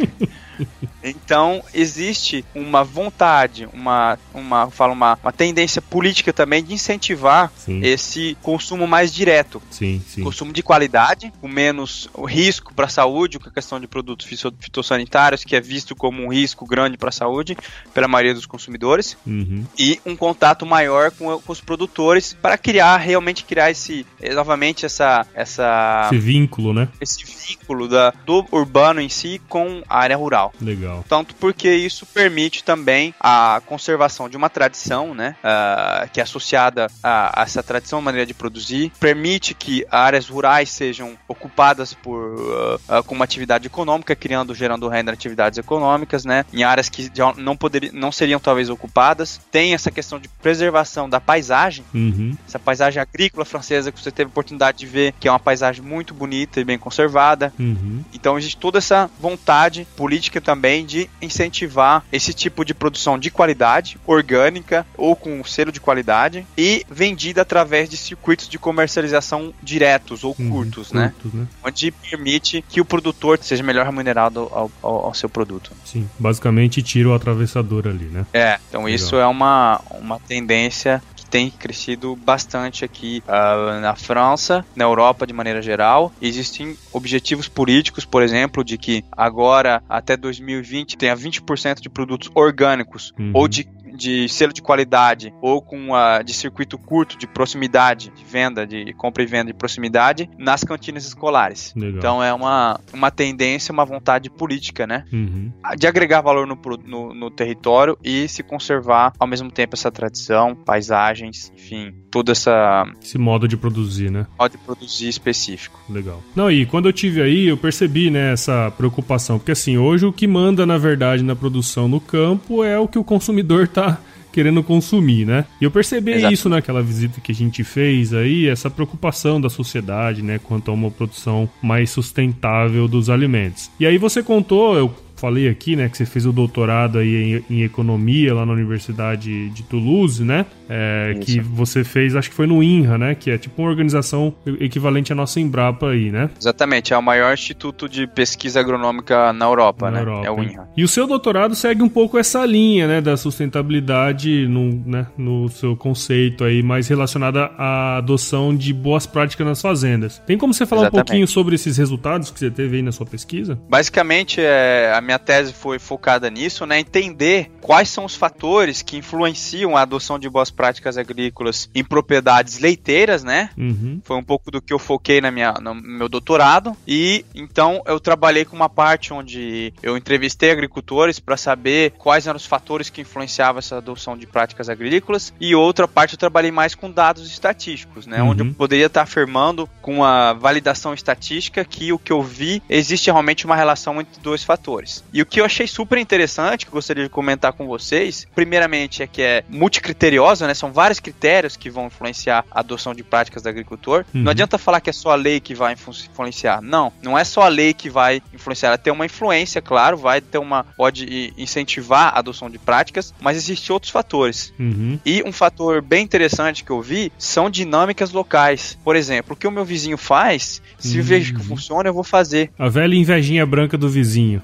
[1.03, 7.81] Então, existe uma vontade, uma, uma, falo uma, uma tendência política também de incentivar sim.
[7.83, 9.61] esse consumo mais direto.
[9.71, 10.23] Sim, sim.
[10.23, 14.27] Consumo de qualidade, com menos risco para a saúde, com a questão de produtos
[14.59, 17.57] fitossanitários, que é visto como um risco grande para a saúde
[17.93, 19.17] pela maioria dos consumidores.
[19.25, 19.65] Uhum.
[19.77, 25.25] E um contato maior com, com os produtores para criar, realmente criar esse, novamente, essa,
[25.33, 26.09] essa...
[26.11, 26.89] Esse vínculo, né?
[26.99, 30.53] Esse vínculo da, do urbano em si com a área rural.
[30.61, 30.88] Legal.
[30.89, 31.05] Legal.
[31.07, 35.35] Tanto porque isso permite também a conservação de uma tradição, né?
[35.43, 40.69] Uh, que é associada a, a, essa tradição, maneira de produzir, permite que áreas rurais
[40.69, 46.45] sejam ocupadas por uh, uh, com uma atividade econômica, criando, gerando renda atividades econômicas, né?
[46.53, 49.39] Em áreas que não poderiam, não seriam talvez ocupadas.
[49.51, 52.35] Tem essa questão de preservação da paisagem, uhum.
[52.47, 56.13] essa paisagem agrícola francesa que você teve oportunidade de ver, que é uma paisagem muito
[56.13, 57.53] bonita e bem conservada.
[57.59, 58.03] Uhum.
[58.13, 63.29] Então existe toda essa vontade política também também de incentivar esse tipo de produção de
[63.29, 70.23] qualidade, orgânica ou com selo de qualidade e vendida através de circuitos de comercialização diretos
[70.23, 71.13] ou uhum, curtos, né?
[71.13, 71.41] curtos né?
[71.41, 71.47] né?
[71.63, 75.71] Onde permite que o produtor seja melhor remunerado ao, ao, ao, seu produto.
[75.85, 78.25] Sim, basicamente tira o atravessador ali, né?
[78.33, 78.95] É, então Legal.
[78.95, 85.33] isso é uma, uma tendência tem crescido bastante aqui uh, na França, na Europa de
[85.33, 86.11] maneira geral.
[86.21, 93.13] Existem objetivos políticos, por exemplo, de que agora até 2020 tenha 20% de produtos orgânicos
[93.17, 93.31] uhum.
[93.33, 98.23] ou de de selo de qualidade ou com a de circuito curto de proximidade, de
[98.23, 101.73] venda, de compra e venda de proximidade nas cantinas escolares.
[101.75, 101.97] Legal.
[101.97, 105.05] Então é uma, uma tendência, uma vontade política, né?
[105.11, 105.51] Uhum.
[105.77, 110.55] De agregar valor no, no, no, território e se conservar ao mesmo tempo essa tradição,
[110.55, 112.85] paisagens, enfim, toda essa.
[113.01, 114.25] Esse modo de produzir, né?
[114.37, 115.79] Modo de produzir específico.
[115.89, 116.21] Legal.
[116.35, 119.37] Não, e quando eu tive aí, eu percebi, né, essa preocupação.
[119.37, 122.99] Porque assim, hoje o que manda, na verdade, na produção no campo é o que
[122.99, 123.99] o consumidor tá
[124.31, 125.45] querendo consumir, né?
[125.59, 126.33] E eu percebi Exato.
[126.33, 130.73] isso naquela visita que a gente fez aí, essa preocupação da sociedade, né, quanto a
[130.73, 133.71] uma produção mais sustentável dos alimentos.
[133.79, 137.57] E aí você contou, eu falei aqui, né, que você fez o doutorado aí em,
[137.57, 140.45] em economia lá na Universidade de Toulouse, né?
[140.69, 143.15] É, que você fez, acho que foi no INRA, né?
[143.15, 146.29] Que é tipo uma organização equivalente à nossa Embrapa aí, né?
[146.39, 150.01] Exatamente, é o maior instituto de pesquisa agronômica na Europa, na né?
[150.01, 150.69] Europa, é o INRA.
[150.77, 155.49] E o seu doutorado segue um pouco essa linha, né, da sustentabilidade no, né, no
[155.49, 160.21] seu conceito aí, mais relacionada à adoção de boas práticas nas fazendas.
[160.25, 161.01] Tem como você falar Exatamente.
[161.01, 163.59] um pouquinho sobre esses resultados que você teve aí na sua pesquisa?
[163.67, 166.79] Basicamente, é, a minha tese foi focada nisso, né?
[166.79, 172.59] Entender quais são os fatores que influenciam a adoção de boas práticas agrícolas em propriedades
[172.59, 173.49] leiteiras, né?
[173.57, 173.99] Uhum.
[174.03, 176.77] Foi um pouco do que eu foquei na minha, no meu doutorado.
[176.87, 182.37] E então eu trabalhei com uma parte onde eu entrevistei agricultores para saber quais eram
[182.37, 185.33] os fatores que influenciavam essa adoção de práticas agrícolas.
[185.39, 188.21] E outra parte eu trabalhei mais com dados estatísticos, né?
[188.21, 188.29] Uhum.
[188.29, 193.09] Onde eu poderia estar afirmando com a validação estatística que o que eu vi existe
[193.09, 194.98] realmente uma relação entre dois fatores.
[195.13, 199.03] E o que eu achei super interessante, que eu gostaria de comentar com vocês, primeiramente
[199.03, 200.53] é que é multicriteriosa, né?
[200.53, 204.05] São vários critérios que vão influenciar a adoção de práticas do agricultor.
[204.13, 204.21] Uhum.
[204.23, 206.61] Não adianta falar que é só a lei que vai influenciar.
[206.61, 208.69] Não, não é só a lei que vai influenciar.
[208.69, 210.63] Ela tem uma influência, claro, vai ter uma.
[210.63, 214.53] pode incentivar a adoção de práticas, mas existem outros fatores.
[214.59, 214.99] Uhum.
[215.05, 218.77] E um fator bem interessante que eu vi são dinâmicas locais.
[218.83, 220.97] Por exemplo, o que o meu vizinho faz, se uhum.
[220.99, 222.51] eu vejo que funciona, eu vou fazer.
[222.57, 224.41] A velha invejinha branca do vizinho.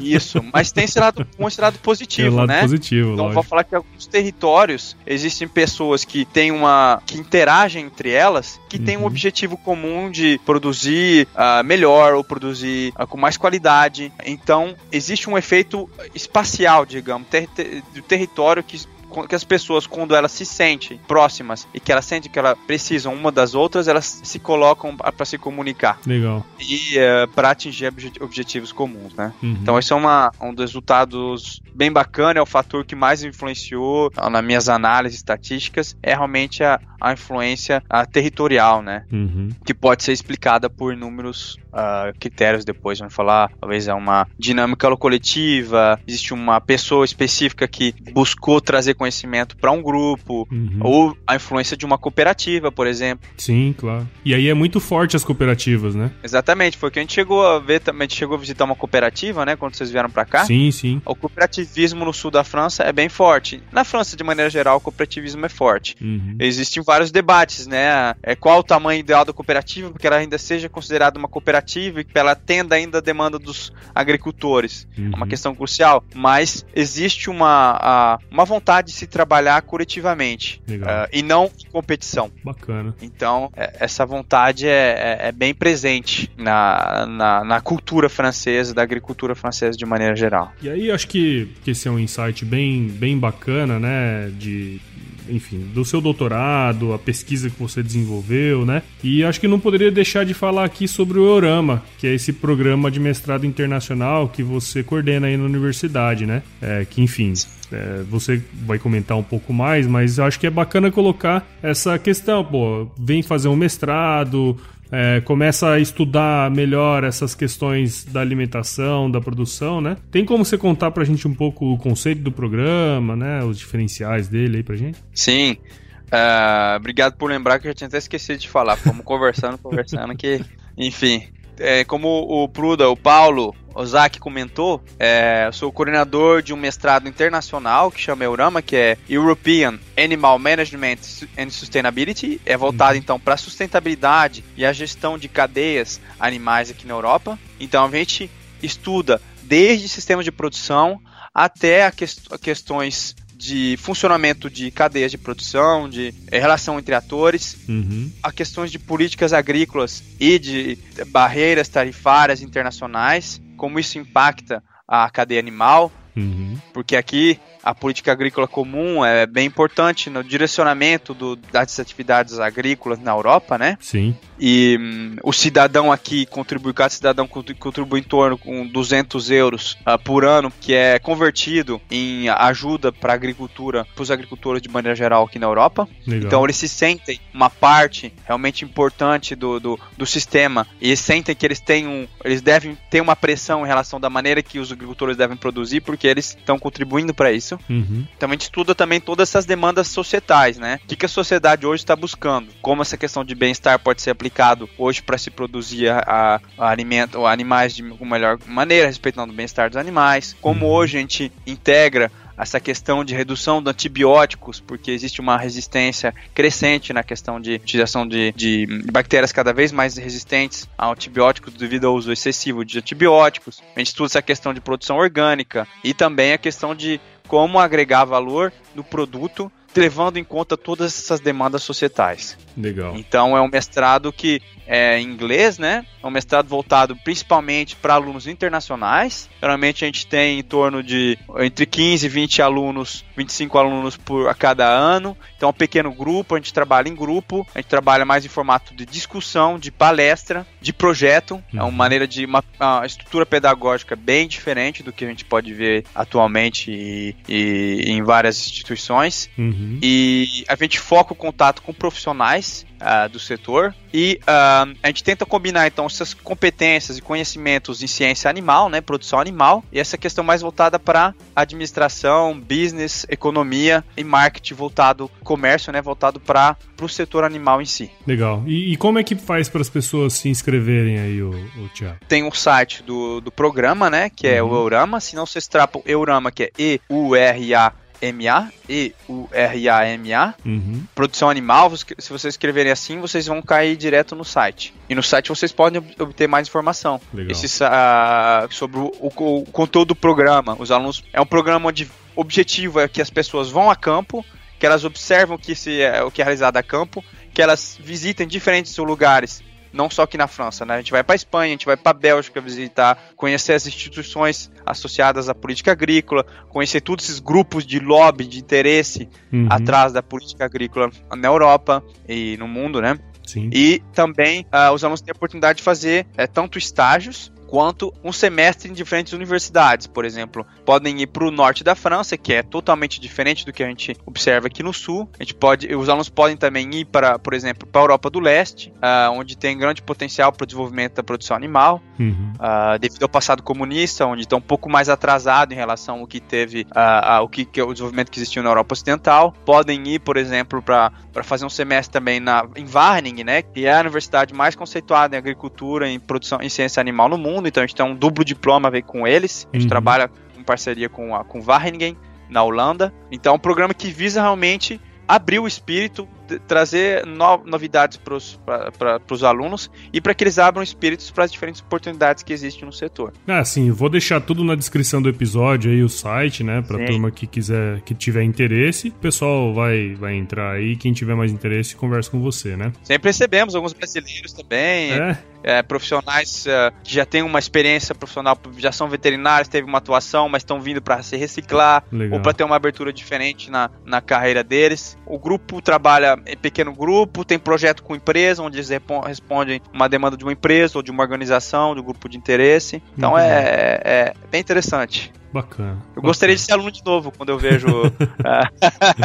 [0.00, 2.60] Isso, mas tem esse lado, esse lado positivo, tem lado né?
[2.60, 3.34] positivo, então lógico.
[3.34, 8.78] vou falar que alguns territórios existem pessoas que têm uma que interagem entre elas, que
[8.78, 8.84] uhum.
[8.84, 9.06] têm um uhum.
[9.06, 14.12] objetivo comum de produzir uh, melhor ou produzir uh, com mais qualidade.
[14.24, 18.80] Então existe um efeito espacial, digamos, ter, ter, do território que
[19.28, 23.14] que as pessoas, quando elas se sentem próximas e que elas sentem que elas precisam
[23.14, 25.98] uma das outras, elas se colocam para se comunicar.
[26.06, 26.44] Legal.
[26.58, 29.32] E uh, eh, para atingir objetivos comuns, né?
[29.42, 29.58] Uhum.
[29.60, 34.10] Então, esse é uma, um dos resultados bem bacana, é o fator que mais influenciou
[34.30, 39.04] nas minhas análises estatísticas, é realmente a, a influência a territorial, né?
[39.12, 39.50] Uhum.
[39.64, 44.94] Que pode ser explicada por inúmeros uh, critérios depois, vamos falar, talvez é uma dinâmica
[44.96, 50.78] coletiva, existe uma pessoa específica que buscou trazer conhecimento para um grupo, uhum.
[50.80, 53.28] ou a influência de uma cooperativa, por exemplo.
[53.36, 54.08] Sim, claro.
[54.24, 56.10] E aí é muito forte as cooperativas, né?
[56.22, 58.74] Exatamente, foi que a gente chegou a ver também, a gente chegou a visitar uma
[58.74, 60.44] cooperativa, né, quando vocês vieram para cá.
[60.46, 61.02] Sim, sim.
[61.04, 63.62] O cooperativismo no sul da França é bem forte.
[63.70, 65.96] Na França, de maneira geral, o cooperativismo é forte.
[66.00, 66.36] Uhum.
[66.40, 68.14] Existem vários debates, né?
[68.22, 72.04] É qual o tamanho ideal da cooperativa, porque ela ainda seja considerada uma cooperativa e
[72.04, 74.88] que ela atenda ainda a demanda dos agricultores.
[74.96, 75.06] Uhum.
[75.12, 75.28] É uma uhum.
[75.28, 76.04] questão crucial.
[76.14, 82.30] Mas existe uma, a, uma vontade de se trabalhar coletivamente uh, e não em competição.
[82.44, 82.94] Bacana.
[83.02, 88.82] Então, é, essa vontade é, é, é bem presente na, na, na, cultura francesa, da
[88.82, 90.52] agricultura francesa de maneira geral.
[90.62, 94.30] E aí, acho que, que esse é um insight bem, bem bacana, né?
[94.38, 94.80] De
[95.28, 98.82] enfim, do seu doutorado, a pesquisa que você desenvolveu, né?
[99.02, 102.32] E acho que não poderia deixar de falar aqui sobre o Eurama, que é esse
[102.32, 106.42] programa de mestrado internacional que você coordena aí na universidade, né?
[106.60, 107.32] É, que, enfim,
[107.72, 112.44] é, você vai comentar um pouco mais, mas acho que é bacana colocar essa questão,
[112.44, 114.56] pô, vem fazer um mestrado,
[114.94, 119.96] é, começa a estudar melhor essas questões da alimentação, da produção, né?
[120.08, 123.42] Tem como você contar pra gente um pouco o conceito do programa, né?
[123.42, 125.02] Os diferenciais dele aí pra gente?
[125.12, 125.56] Sim.
[126.04, 128.76] Uh, obrigado por lembrar que eu já tinha até esquecido de falar.
[128.76, 130.40] Fomos conversando, conversando, que,
[130.78, 131.24] enfim.
[131.58, 137.90] É, como o Pruda, o Paulo, Ozaki comentou, é, sou coordenador de um mestrado internacional
[137.90, 140.98] que chama Eurama, que é European Animal Management
[141.36, 142.40] and Sustainability.
[142.46, 142.98] É voltado uhum.
[142.98, 147.38] então para a sustentabilidade e a gestão de cadeias animais aqui na Europa.
[147.58, 148.30] Então a gente
[148.62, 151.00] estuda desde sistemas de produção
[151.34, 156.94] até a, que, a questões de funcionamento de cadeias de produção, de é, relação entre
[156.94, 158.10] atores, uhum.
[158.22, 160.78] a questões de políticas agrícolas e de
[161.08, 166.56] barreiras tarifárias internacionais, como isso impacta a cadeia animal, uhum.
[166.72, 173.00] porque aqui a política agrícola comum é bem importante no direcionamento do, das atividades agrícolas
[173.00, 173.78] na Europa, né?
[173.80, 174.14] Sim.
[174.38, 179.98] E hum, o cidadão aqui contribui, cada cidadão contribui em torno com 200 euros uh,
[179.98, 184.94] por ano, que é convertido em ajuda para a agricultura, para os agricultores de maneira
[184.94, 185.88] geral aqui na Europa.
[186.06, 186.26] Legal.
[186.26, 191.34] Então eles se sentem uma parte realmente importante do, do, do sistema e eles sentem
[191.34, 194.70] que eles têm um, eles devem ter uma pressão em relação da maneira que os
[194.70, 197.72] agricultores devem produzir, porque eles estão contribuindo para isso isso.
[197.72, 198.06] Uhum.
[198.16, 200.80] Então a gente estuda também todas essas demandas societais, né?
[200.84, 202.48] O que, que a sociedade hoje está buscando?
[202.60, 207.18] Como essa questão de bem-estar pode ser aplicado hoje para se produzir a, a alimento,
[207.18, 210.36] ou animais de uma melhor maneira, respeitando o bem-estar dos animais.
[210.40, 210.72] Como uhum.
[210.72, 216.92] hoje a gente integra essa questão de redução de antibióticos, porque existe uma resistência crescente
[216.92, 221.94] na questão de utilização de, de bactérias cada vez mais resistentes a antibióticos devido ao
[221.94, 223.62] uso excessivo de antibióticos.
[223.74, 228.04] A gente estuda essa questão de produção orgânica e também a questão de como agregar
[228.04, 232.36] valor no produto levando em conta todas essas demandas societais.
[232.56, 232.96] Legal.
[232.96, 235.84] Então é um mestrado que é em inglês, né?
[236.02, 239.28] É um mestrado voltado principalmente para alunos internacionais.
[239.40, 244.28] Geralmente a gente tem em torno de entre 15 e 20 alunos, 25 alunos por
[244.28, 245.16] a cada ano.
[245.36, 248.28] Então é um pequeno grupo, a gente trabalha em grupo, a gente trabalha mais em
[248.28, 251.42] formato de discussão, de palestra, de projeto.
[251.52, 251.70] É uma uhum.
[251.70, 256.70] maneira de uma, uma, estrutura pedagógica bem diferente do que a gente pode ver atualmente
[256.70, 259.28] e, e em várias instituições.
[259.36, 259.63] Uhum.
[259.82, 263.74] E a gente foca o contato com profissionais uh, do setor.
[263.92, 268.80] E uh, a gente tenta combinar então essas competências e conhecimentos em ciência animal, né,
[268.80, 275.72] produção animal, e essa questão mais voltada para administração, business, economia e marketing voltado comércio,
[275.72, 277.90] né, voltado para o setor animal em si.
[278.06, 278.42] Legal.
[278.46, 281.98] E, e como é que faz para as pessoas se inscreverem aí, o, o Thiago?
[282.08, 284.50] Tem o um site do, do programa, né, que é uhum.
[284.50, 285.00] o Eurama.
[285.00, 287.72] Se não se extrapa o Eurama, que é E U R A
[288.08, 290.84] M-A, E-U-R-A-M-A, uhum.
[290.94, 291.70] produção animal.
[291.76, 294.74] Se vocês escreverem assim, vocês vão cair direto no site.
[294.88, 299.88] E no site vocês podem obter mais informação Esse, uh, sobre o, o, o, conteúdo
[299.88, 300.56] do programa.
[300.58, 301.02] Os alunos.
[301.12, 304.24] É um programa onde o objetivo é que as pessoas vão a campo,
[304.58, 307.78] que elas observam o que, se, é, o que é realizado a campo, que elas
[307.80, 309.42] visitem diferentes lugares
[309.74, 310.74] não só aqui na França, né?
[310.74, 315.28] A gente vai para Espanha, a gente vai para Bélgica visitar, conhecer as instituições associadas
[315.28, 319.48] à política agrícola, conhecer todos esses grupos de lobby, de interesse uhum.
[319.50, 322.98] atrás da política agrícola na Europa e no mundo, né?
[323.26, 323.50] Sim.
[323.52, 328.10] E também uh, os alunos têm a oportunidade de fazer é, tanto estágios quanto um
[328.10, 329.86] semestre em diferentes universidades.
[329.86, 333.62] Por exemplo, podem ir para o norte da França, que é totalmente diferente do que
[333.62, 335.08] a gente observa aqui no sul.
[335.20, 338.18] A gente pode, os alunos podem também ir para, por exemplo, para a Europa do
[338.18, 342.32] Leste, uh, onde tem grande potencial para o desenvolvimento da produção animal, uhum.
[342.40, 346.18] uh, devido ao passado comunista, onde está um pouco mais atrasado em relação ao que
[346.18, 349.32] teve, uh, ao que, que é o desenvolvimento que existiu na Europa Ocidental.
[349.46, 350.90] Podem ir, por exemplo, para
[351.22, 355.18] fazer um semestre também na, em Wageningen, né, que é a universidade mais conceituada em
[355.20, 358.24] agricultura, em produção, em ciência animal no mundo mundo, então a gente tem um duplo
[358.24, 359.46] diploma ver com eles.
[359.52, 359.68] A gente uhum.
[359.68, 361.96] trabalha em parceria com a com Wageningen,
[362.28, 362.92] na Holanda.
[363.10, 366.08] Então é um programa que visa realmente abrir o espírito
[366.46, 371.60] trazer no, novidades para os alunos e para que eles abram espíritos para as diferentes
[371.60, 373.12] oportunidades que existem no setor.
[373.26, 377.10] Ah, sim, vou deixar tudo na descrição do episódio aí, o site, né, para turma
[377.10, 378.88] que quiser, que tiver interesse.
[378.88, 382.72] O pessoal vai, vai entrar aí, quem tiver mais interesse, conversa com você, né?
[382.82, 384.92] Sempre recebemos alguns brasileiros também.
[384.92, 385.18] É?
[385.46, 390.26] É, profissionais uh, que já têm uma experiência profissional, já são veterinários, teve uma atuação,
[390.26, 392.16] mas estão vindo para se reciclar Legal.
[392.16, 394.96] ou para ter uma abertura diferente na, na carreira deles.
[395.04, 398.68] O grupo trabalha em pequeno grupo, tem projeto com empresa, onde eles
[399.06, 402.82] respondem uma demanda de uma empresa ou de uma organização, de um grupo de interesse.
[402.96, 405.12] Então é, é, bem interessante.
[405.32, 405.70] Bacana.
[405.70, 406.02] Eu bacana.
[406.02, 407.66] gostaria de ser aluno de novo quando eu vejo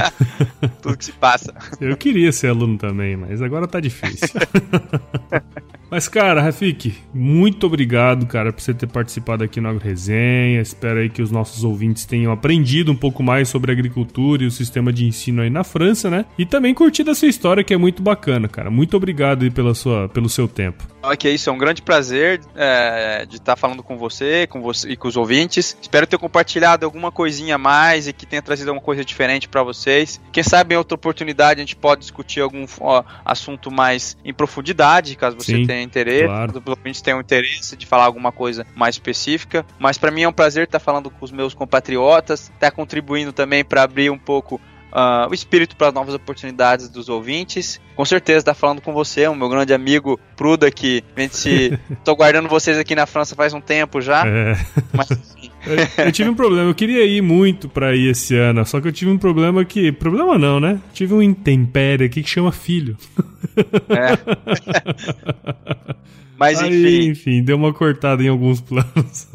[0.81, 1.53] tudo que se passa.
[1.81, 4.29] Eu queria ser aluno também, mas agora tá difícil.
[5.89, 10.61] Mas, cara, Rafik, muito obrigado, cara, por você ter participado aqui no Agro Resenha.
[10.61, 14.51] Espero aí que os nossos ouvintes tenham aprendido um pouco mais sobre agricultura e o
[14.51, 16.25] sistema de ensino aí na França, né?
[16.37, 18.69] E também curtido a sua história, que é muito bacana, cara.
[18.69, 20.87] Muito obrigado aí pela sua, pelo seu tempo.
[21.01, 24.95] Ok, isso é um grande prazer é, de estar falando com você, com você e
[24.97, 25.75] com os ouvintes.
[25.81, 29.63] Espero ter compartilhado alguma coisinha a mais e que tenha trazido alguma coisa diferente para
[29.63, 30.21] vocês.
[30.31, 35.15] Quem sabe em outra oportunidade a gente pode discutir algum ó, assunto mais em profundidade,
[35.15, 35.65] caso você Sim.
[35.65, 36.51] tenha interesse, claro.
[36.65, 39.65] os ouvintes têm um interesse de falar alguma coisa mais específica.
[39.77, 43.63] Mas para mim é um prazer estar falando com os meus compatriotas, estar contribuindo também
[43.63, 44.59] para abrir um pouco
[44.89, 47.79] Uh, o espírito para novas oportunidades dos ouvintes.
[47.95, 52.15] Com certeza está falando com você, o meu grande amigo Pruda, que a gente tô
[52.15, 54.25] guardando vocês aqui na França faz um tempo já.
[54.25, 54.55] É.
[54.91, 55.07] Mas
[55.69, 58.87] eu, eu, tive um problema, eu queria ir muito pra ir esse ano, só que
[58.87, 59.91] eu tive um problema que.
[59.91, 60.79] Problema não, né?
[60.93, 62.97] Tive um intempério aqui que chama filho.
[63.89, 64.17] É.
[66.39, 66.85] Mas enfim.
[66.85, 69.27] Aí, enfim, deu uma cortada em alguns planos.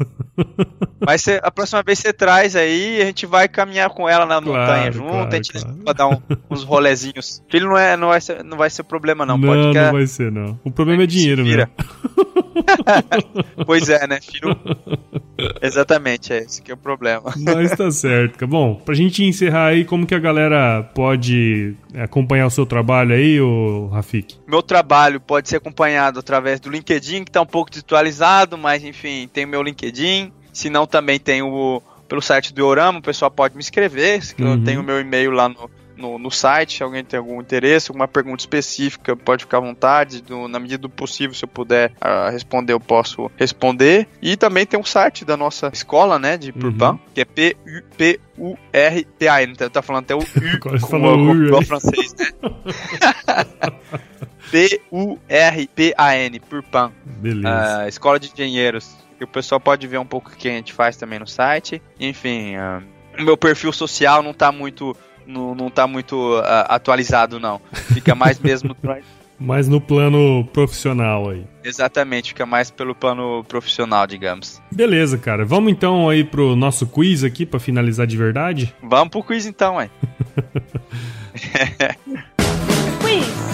[1.05, 4.41] Mas cê, a próxima vez você traz aí, a gente vai caminhar com ela na
[4.41, 5.77] claro, montanha junto, claro, a gente claro.
[5.85, 6.17] vai dar um,
[6.49, 7.43] uns rolezinhos.
[7.47, 9.37] Filho não, é, não, vai ser, não vai ser problema, não.
[9.37, 10.59] Não, Pode não vai ser, não.
[10.63, 11.69] O problema é dinheiro mesmo.
[13.67, 14.57] pois é, né, filho?
[15.65, 17.33] Exatamente, é esse que é o problema.
[17.37, 18.45] Mas tá certo.
[18.47, 23.39] Bom, pra gente encerrar aí, como que a galera pode acompanhar o seu trabalho aí,
[23.39, 24.37] o Rafik?
[24.47, 29.29] Meu trabalho pode ser acompanhado através do LinkedIn, que tá um pouco desatualizado, mas enfim,
[29.31, 30.31] tem o meu LinkedIn.
[30.53, 34.43] Se não, também tem o pelo site do Orama, o pessoal pode me escrever, que
[34.43, 34.53] uhum.
[34.53, 36.77] eu tenho o meu e-mail lá no, no, no, site.
[36.77, 40.21] Se alguém tem algum interesse, alguma pergunta específica, pode ficar à vontade.
[40.21, 44.07] Do, na medida do possível, se eu puder uh, responder, eu posso responder.
[44.21, 46.99] E também tem um site da nossa escola, né, de Purpan, uhum.
[47.13, 47.73] que é P-U-P-U-R-P-A-N.
[49.53, 50.19] Então tá falando até o
[50.75, 52.27] U, como, igual francês, né?
[54.51, 56.91] P-U-R-P-A-N, Purpan.
[57.05, 57.83] Beleza.
[57.83, 58.95] Uh, escola de Engenheiros.
[59.19, 61.81] E o pessoal pode ver um pouco o que a gente faz também no site.
[61.99, 62.83] Enfim, uh,
[63.17, 67.61] o meu perfil social não tá muito não, não tá muito uh, atualizado, não.
[67.93, 68.75] Fica mais mesmo.
[69.39, 71.45] mais no plano profissional aí.
[71.63, 74.61] Exatamente, fica mais pelo plano profissional, digamos.
[74.71, 75.45] Beleza, cara.
[75.45, 78.73] Vamos então aí pro nosso quiz aqui para finalizar de verdade?
[78.81, 79.89] Vamos pro quiz então, aí.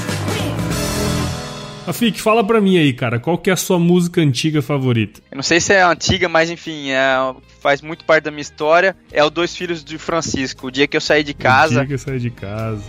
[1.91, 5.19] Afik, fala pra mim aí, cara, qual que é a sua música antiga favorita?
[5.29, 8.95] Eu não sei se é antiga, mas enfim, é, faz muito parte da minha história.
[9.11, 10.67] É o Dois Filhos de Francisco.
[10.67, 11.73] O dia que eu saí de casa.
[11.73, 12.81] O dia que eu saí de casa.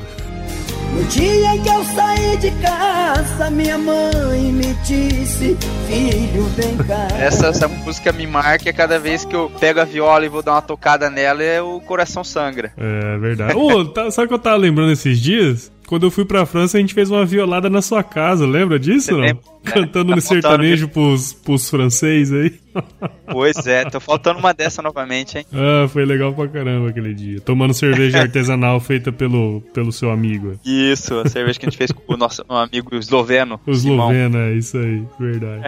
[0.94, 5.56] No dia em que eu saí de casa, minha mãe me disse:
[5.88, 7.08] Filho, vem cá.
[7.18, 10.42] Essa, essa música me marca e cada vez que eu pego a viola e vou
[10.42, 12.72] dar uma tocada nela, é o coração sangra.
[12.76, 13.54] É verdade.
[13.56, 15.72] oh, tá, sabe o que eu tava lembrando esses dias?
[15.92, 19.14] Quando eu fui pra França, a gente fez uma violada na sua casa, lembra disso?
[19.14, 19.38] Não?
[19.62, 22.62] Cantando tá no sertanejo pros, pros franceses aí.
[23.30, 25.46] Pois é, tô faltando uma dessa novamente, hein?
[25.52, 27.40] Ah, foi legal pra caramba aquele dia.
[27.40, 30.58] Tomando cerveja artesanal feita pelo, pelo seu amigo.
[30.64, 33.60] Isso, a cerveja que a gente fez com o nosso amigo esloveno.
[33.66, 35.66] O esloveno, é isso aí, verdade.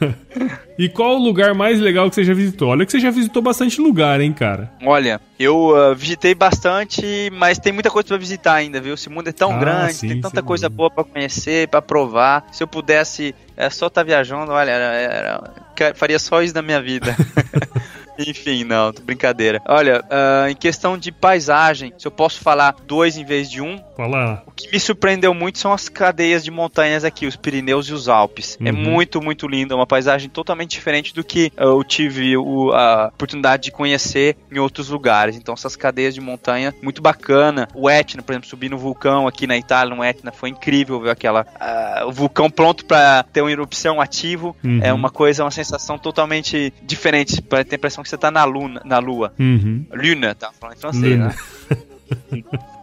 [0.78, 2.68] e qual o lugar mais legal que você já visitou?
[2.68, 4.70] Olha que você já visitou bastante lugar, hein, cara?
[4.84, 8.94] Olha, eu uh, visitei bastante, mas tem muita coisa para visitar ainda, viu?
[8.94, 12.46] Esse mundo é tão ah, grande, sim, tem tanta coisa boa para conhecer, para provar.
[12.52, 16.62] Se eu pudesse é, só estar tá viajando, olha, era, era, faria só isso na
[16.62, 17.16] minha vida.
[18.18, 19.60] Enfim, não, brincadeira.
[19.66, 23.78] Olha, uh, em questão de paisagem, se eu posso falar dois em vez de um.
[23.96, 24.42] Fala.
[24.46, 28.08] O que me surpreendeu muito são as cadeias de montanhas aqui, os Pirineus e os
[28.08, 28.56] Alpes.
[28.60, 28.68] É uhum.
[28.68, 33.08] É muito, muito lindo, é uma paisagem totalmente diferente do que eu tive o, a
[33.08, 35.36] oportunidade de conhecer em outros lugares.
[35.36, 37.68] Então, essas cadeias de montanha, muito bacana.
[37.74, 41.10] O Etna, por exemplo, subir no vulcão aqui na Itália, no Etna, foi incrível ver
[41.10, 41.42] aquela.
[41.42, 44.56] Uh, o vulcão pronto para ter uma erupção ativo.
[44.62, 44.80] Uhum.
[44.82, 47.42] É uma coisa, uma sensação totalmente diferente.
[47.42, 49.32] Para ter a impressão que você tá na luna, na lua.
[49.38, 49.84] Uhum.
[49.92, 51.28] Luna, tá falando em francês, Luna.
[51.28, 51.34] né?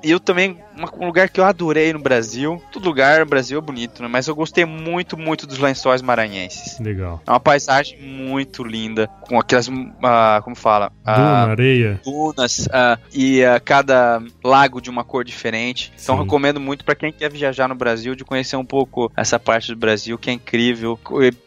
[0.03, 0.57] E eu também,
[0.99, 4.09] um lugar que eu adorei no Brasil, todo lugar no Brasil é bonito, né?
[4.09, 6.78] Mas eu gostei muito, muito dos lençóis maranhenses.
[6.80, 7.21] Legal.
[7.26, 10.91] É uma paisagem muito linda, com aquelas, uh, como fala?
[11.01, 12.01] Uh, Duna, areia.
[12.03, 15.93] Dunas, uh, e uh, cada lago de uma cor diferente.
[16.01, 19.69] Então recomendo muito para quem quer viajar no Brasil, de conhecer um pouco essa parte
[19.69, 20.99] do Brasil, que é incrível.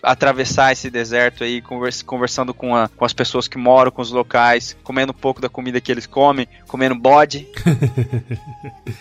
[0.02, 1.62] Atravessar esse deserto aí,
[2.06, 5.48] conversando com, a, com as pessoas que moram, com os locais, comendo um pouco da
[5.48, 7.46] comida que eles comem, comendo bode.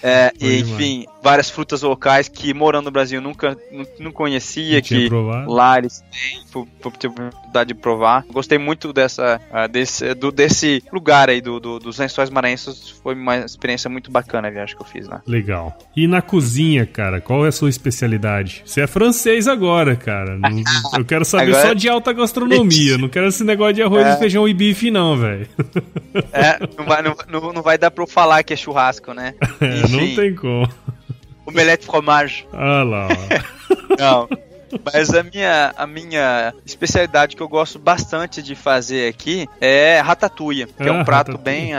[0.02, 4.82] É, e, enfim, várias frutas locais que morando no Brasil nunca não, não conhecia, não
[4.82, 5.52] que provado.
[5.52, 6.44] lá eles têm,
[7.00, 8.24] ter oportunidade de provar.
[8.32, 12.90] Gostei muito dessa, uh, desse, do, desse lugar aí, do, do, dos lençóis maranhenses.
[13.02, 15.22] Foi uma experiência muito bacana a viagem que eu fiz lá.
[15.26, 15.78] Legal.
[15.96, 18.62] E na cozinha, cara, qual é a sua especialidade?
[18.66, 20.40] Você é francês agora, cara.
[20.98, 21.68] eu quero saber agora...
[21.68, 22.98] só de alta gastronomia.
[22.98, 24.18] não quero esse negócio de arroz, é.
[24.18, 25.48] feijão e bife, não, velho.
[26.32, 29.36] É, não vai, não, não vai dar pra eu falar que é churrasco, né?
[29.62, 30.68] É, não tem como.
[31.46, 32.48] Omelete fromage.
[32.52, 33.08] Ah lá.
[34.00, 34.28] não.
[34.84, 40.66] Mas a minha, a minha especialidade que eu gosto bastante de fazer aqui é ratatouille,
[40.66, 41.72] que ah, é um ah, prato bem,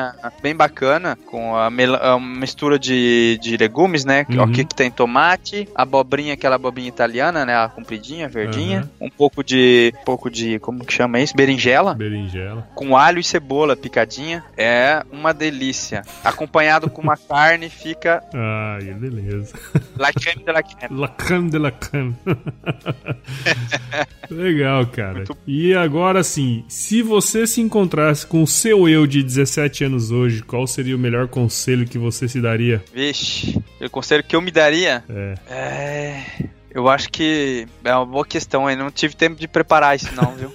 [0.42, 4.26] bem bacana, com a, a mistura de, de legumes, né?
[4.28, 4.42] Uhum.
[4.42, 7.56] Aqui que tem tomate, abobrinha, aquela abobrinha italiana, né?
[7.56, 9.06] A compridinha, verdinha, uhum.
[9.06, 11.34] um pouco de, um pouco de, como que chama isso?
[11.36, 11.94] Berinjela.
[11.94, 12.66] Berinjela.
[12.74, 14.44] Com alho e cebola picadinha.
[14.56, 16.02] É uma delícia.
[16.24, 18.22] Acompanhado com uma carne, fica...
[18.34, 19.54] Ai, beleza.
[19.96, 21.00] La creme de la creme.
[21.00, 22.14] La creme de la creme.
[24.30, 25.14] Legal, cara.
[25.14, 25.36] Muito...
[25.46, 30.42] E agora sim, se você se encontrasse com o seu eu de 17 anos hoje,
[30.42, 32.82] qual seria o melhor conselho que você se daria?
[32.92, 35.04] Vixe, o conselho que eu me daria?
[35.08, 35.34] É.
[35.48, 36.55] É.
[36.76, 38.76] Eu acho que é uma boa questão aí.
[38.76, 40.52] Não tive tempo de preparar isso, não, viu?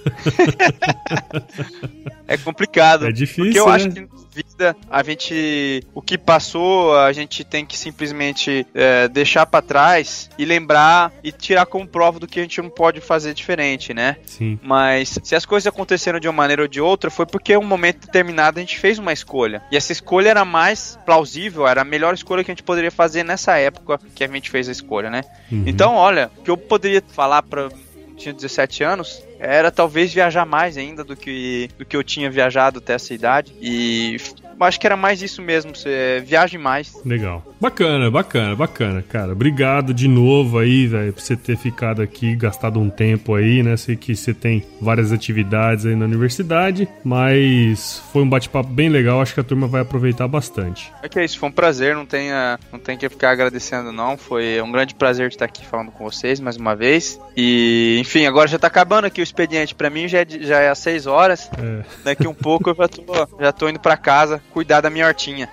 [2.28, 3.08] é complicado.
[3.08, 3.46] É difícil.
[3.46, 3.72] Porque eu né?
[3.72, 5.82] acho que vida, a gente.
[5.94, 11.30] O que passou, a gente tem que simplesmente é, deixar para trás e lembrar e
[11.30, 14.16] tirar como prova do que a gente não pode fazer diferente, né?
[14.24, 14.58] Sim.
[14.62, 17.64] Mas se as coisas aconteceram de uma maneira ou de outra, foi porque em um
[17.64, 19.62] momento determinado a gente fez uma escolha.
[19.70, 23.22] E essa escolha era mais plausível, era a melhor escolha que a gente poderia fazer
[23.22, 25.22] nessa época que a gente fez a escolha, né?
[25.50, 25.64] Uhum.
[25.66, 27.68] Então, olha, o que eu poderia falar para
[28.16, 32.78] tinha 17 anos, era talvez viajar mais ainda do que, do que eu tinha viajado
[32.78, 33.52] até essa idade.
[33.60, 34.16] E
[34.60, 36.94] acho que era mais isso mesmo, você viaje mais.
[37.04, 37.44] Legal.
[37.62, 39.30] Bacana, bacana, bacana, cara.
[39.30, 43.76] Obrigado de novo aí, velho, por você ter ficado aqui, gastado um tempo aí, né?
[43.76, 49.22] Sei que você tem várias atividades aí na universidade, mas foi um bate-papo bem legal,
[49.22, 50.92] acho que a turma vai aproveitar bastante.
[51.04, 52.30] É que é isso, foi um prazer, não tem,
[52.72, 56.40] não tem que ficar agradecendo não, foi um grande prazer estar aqui falando com vocês
[56.40, 57.20] mais uma vez.
[57.36, 60.68] E, enfim, agora já tá acabando aqui o expediente, para mim já é, já é
[60.68, 61.84] às 6 horas, é.
[62.02, 65.48] daqui um pouco eu já tô, já tô indo para casa cuidar da minha hortinha.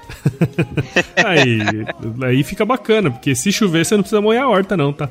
[1.24, 1.60] aí,
[2.24, 5.10] aí fica bacana, porque se chover você não precisa molhar a horta, não, tá?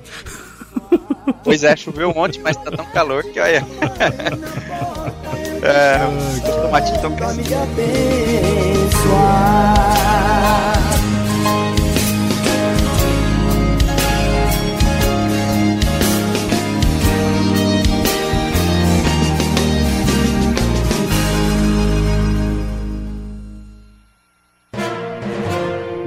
[1.44, 3.64] Pois é, choveu um monte, mas tá tão calor que olha.
[5.62, 5.98] é,
[6.48, 7.48] os tomatinhos estão crescendo.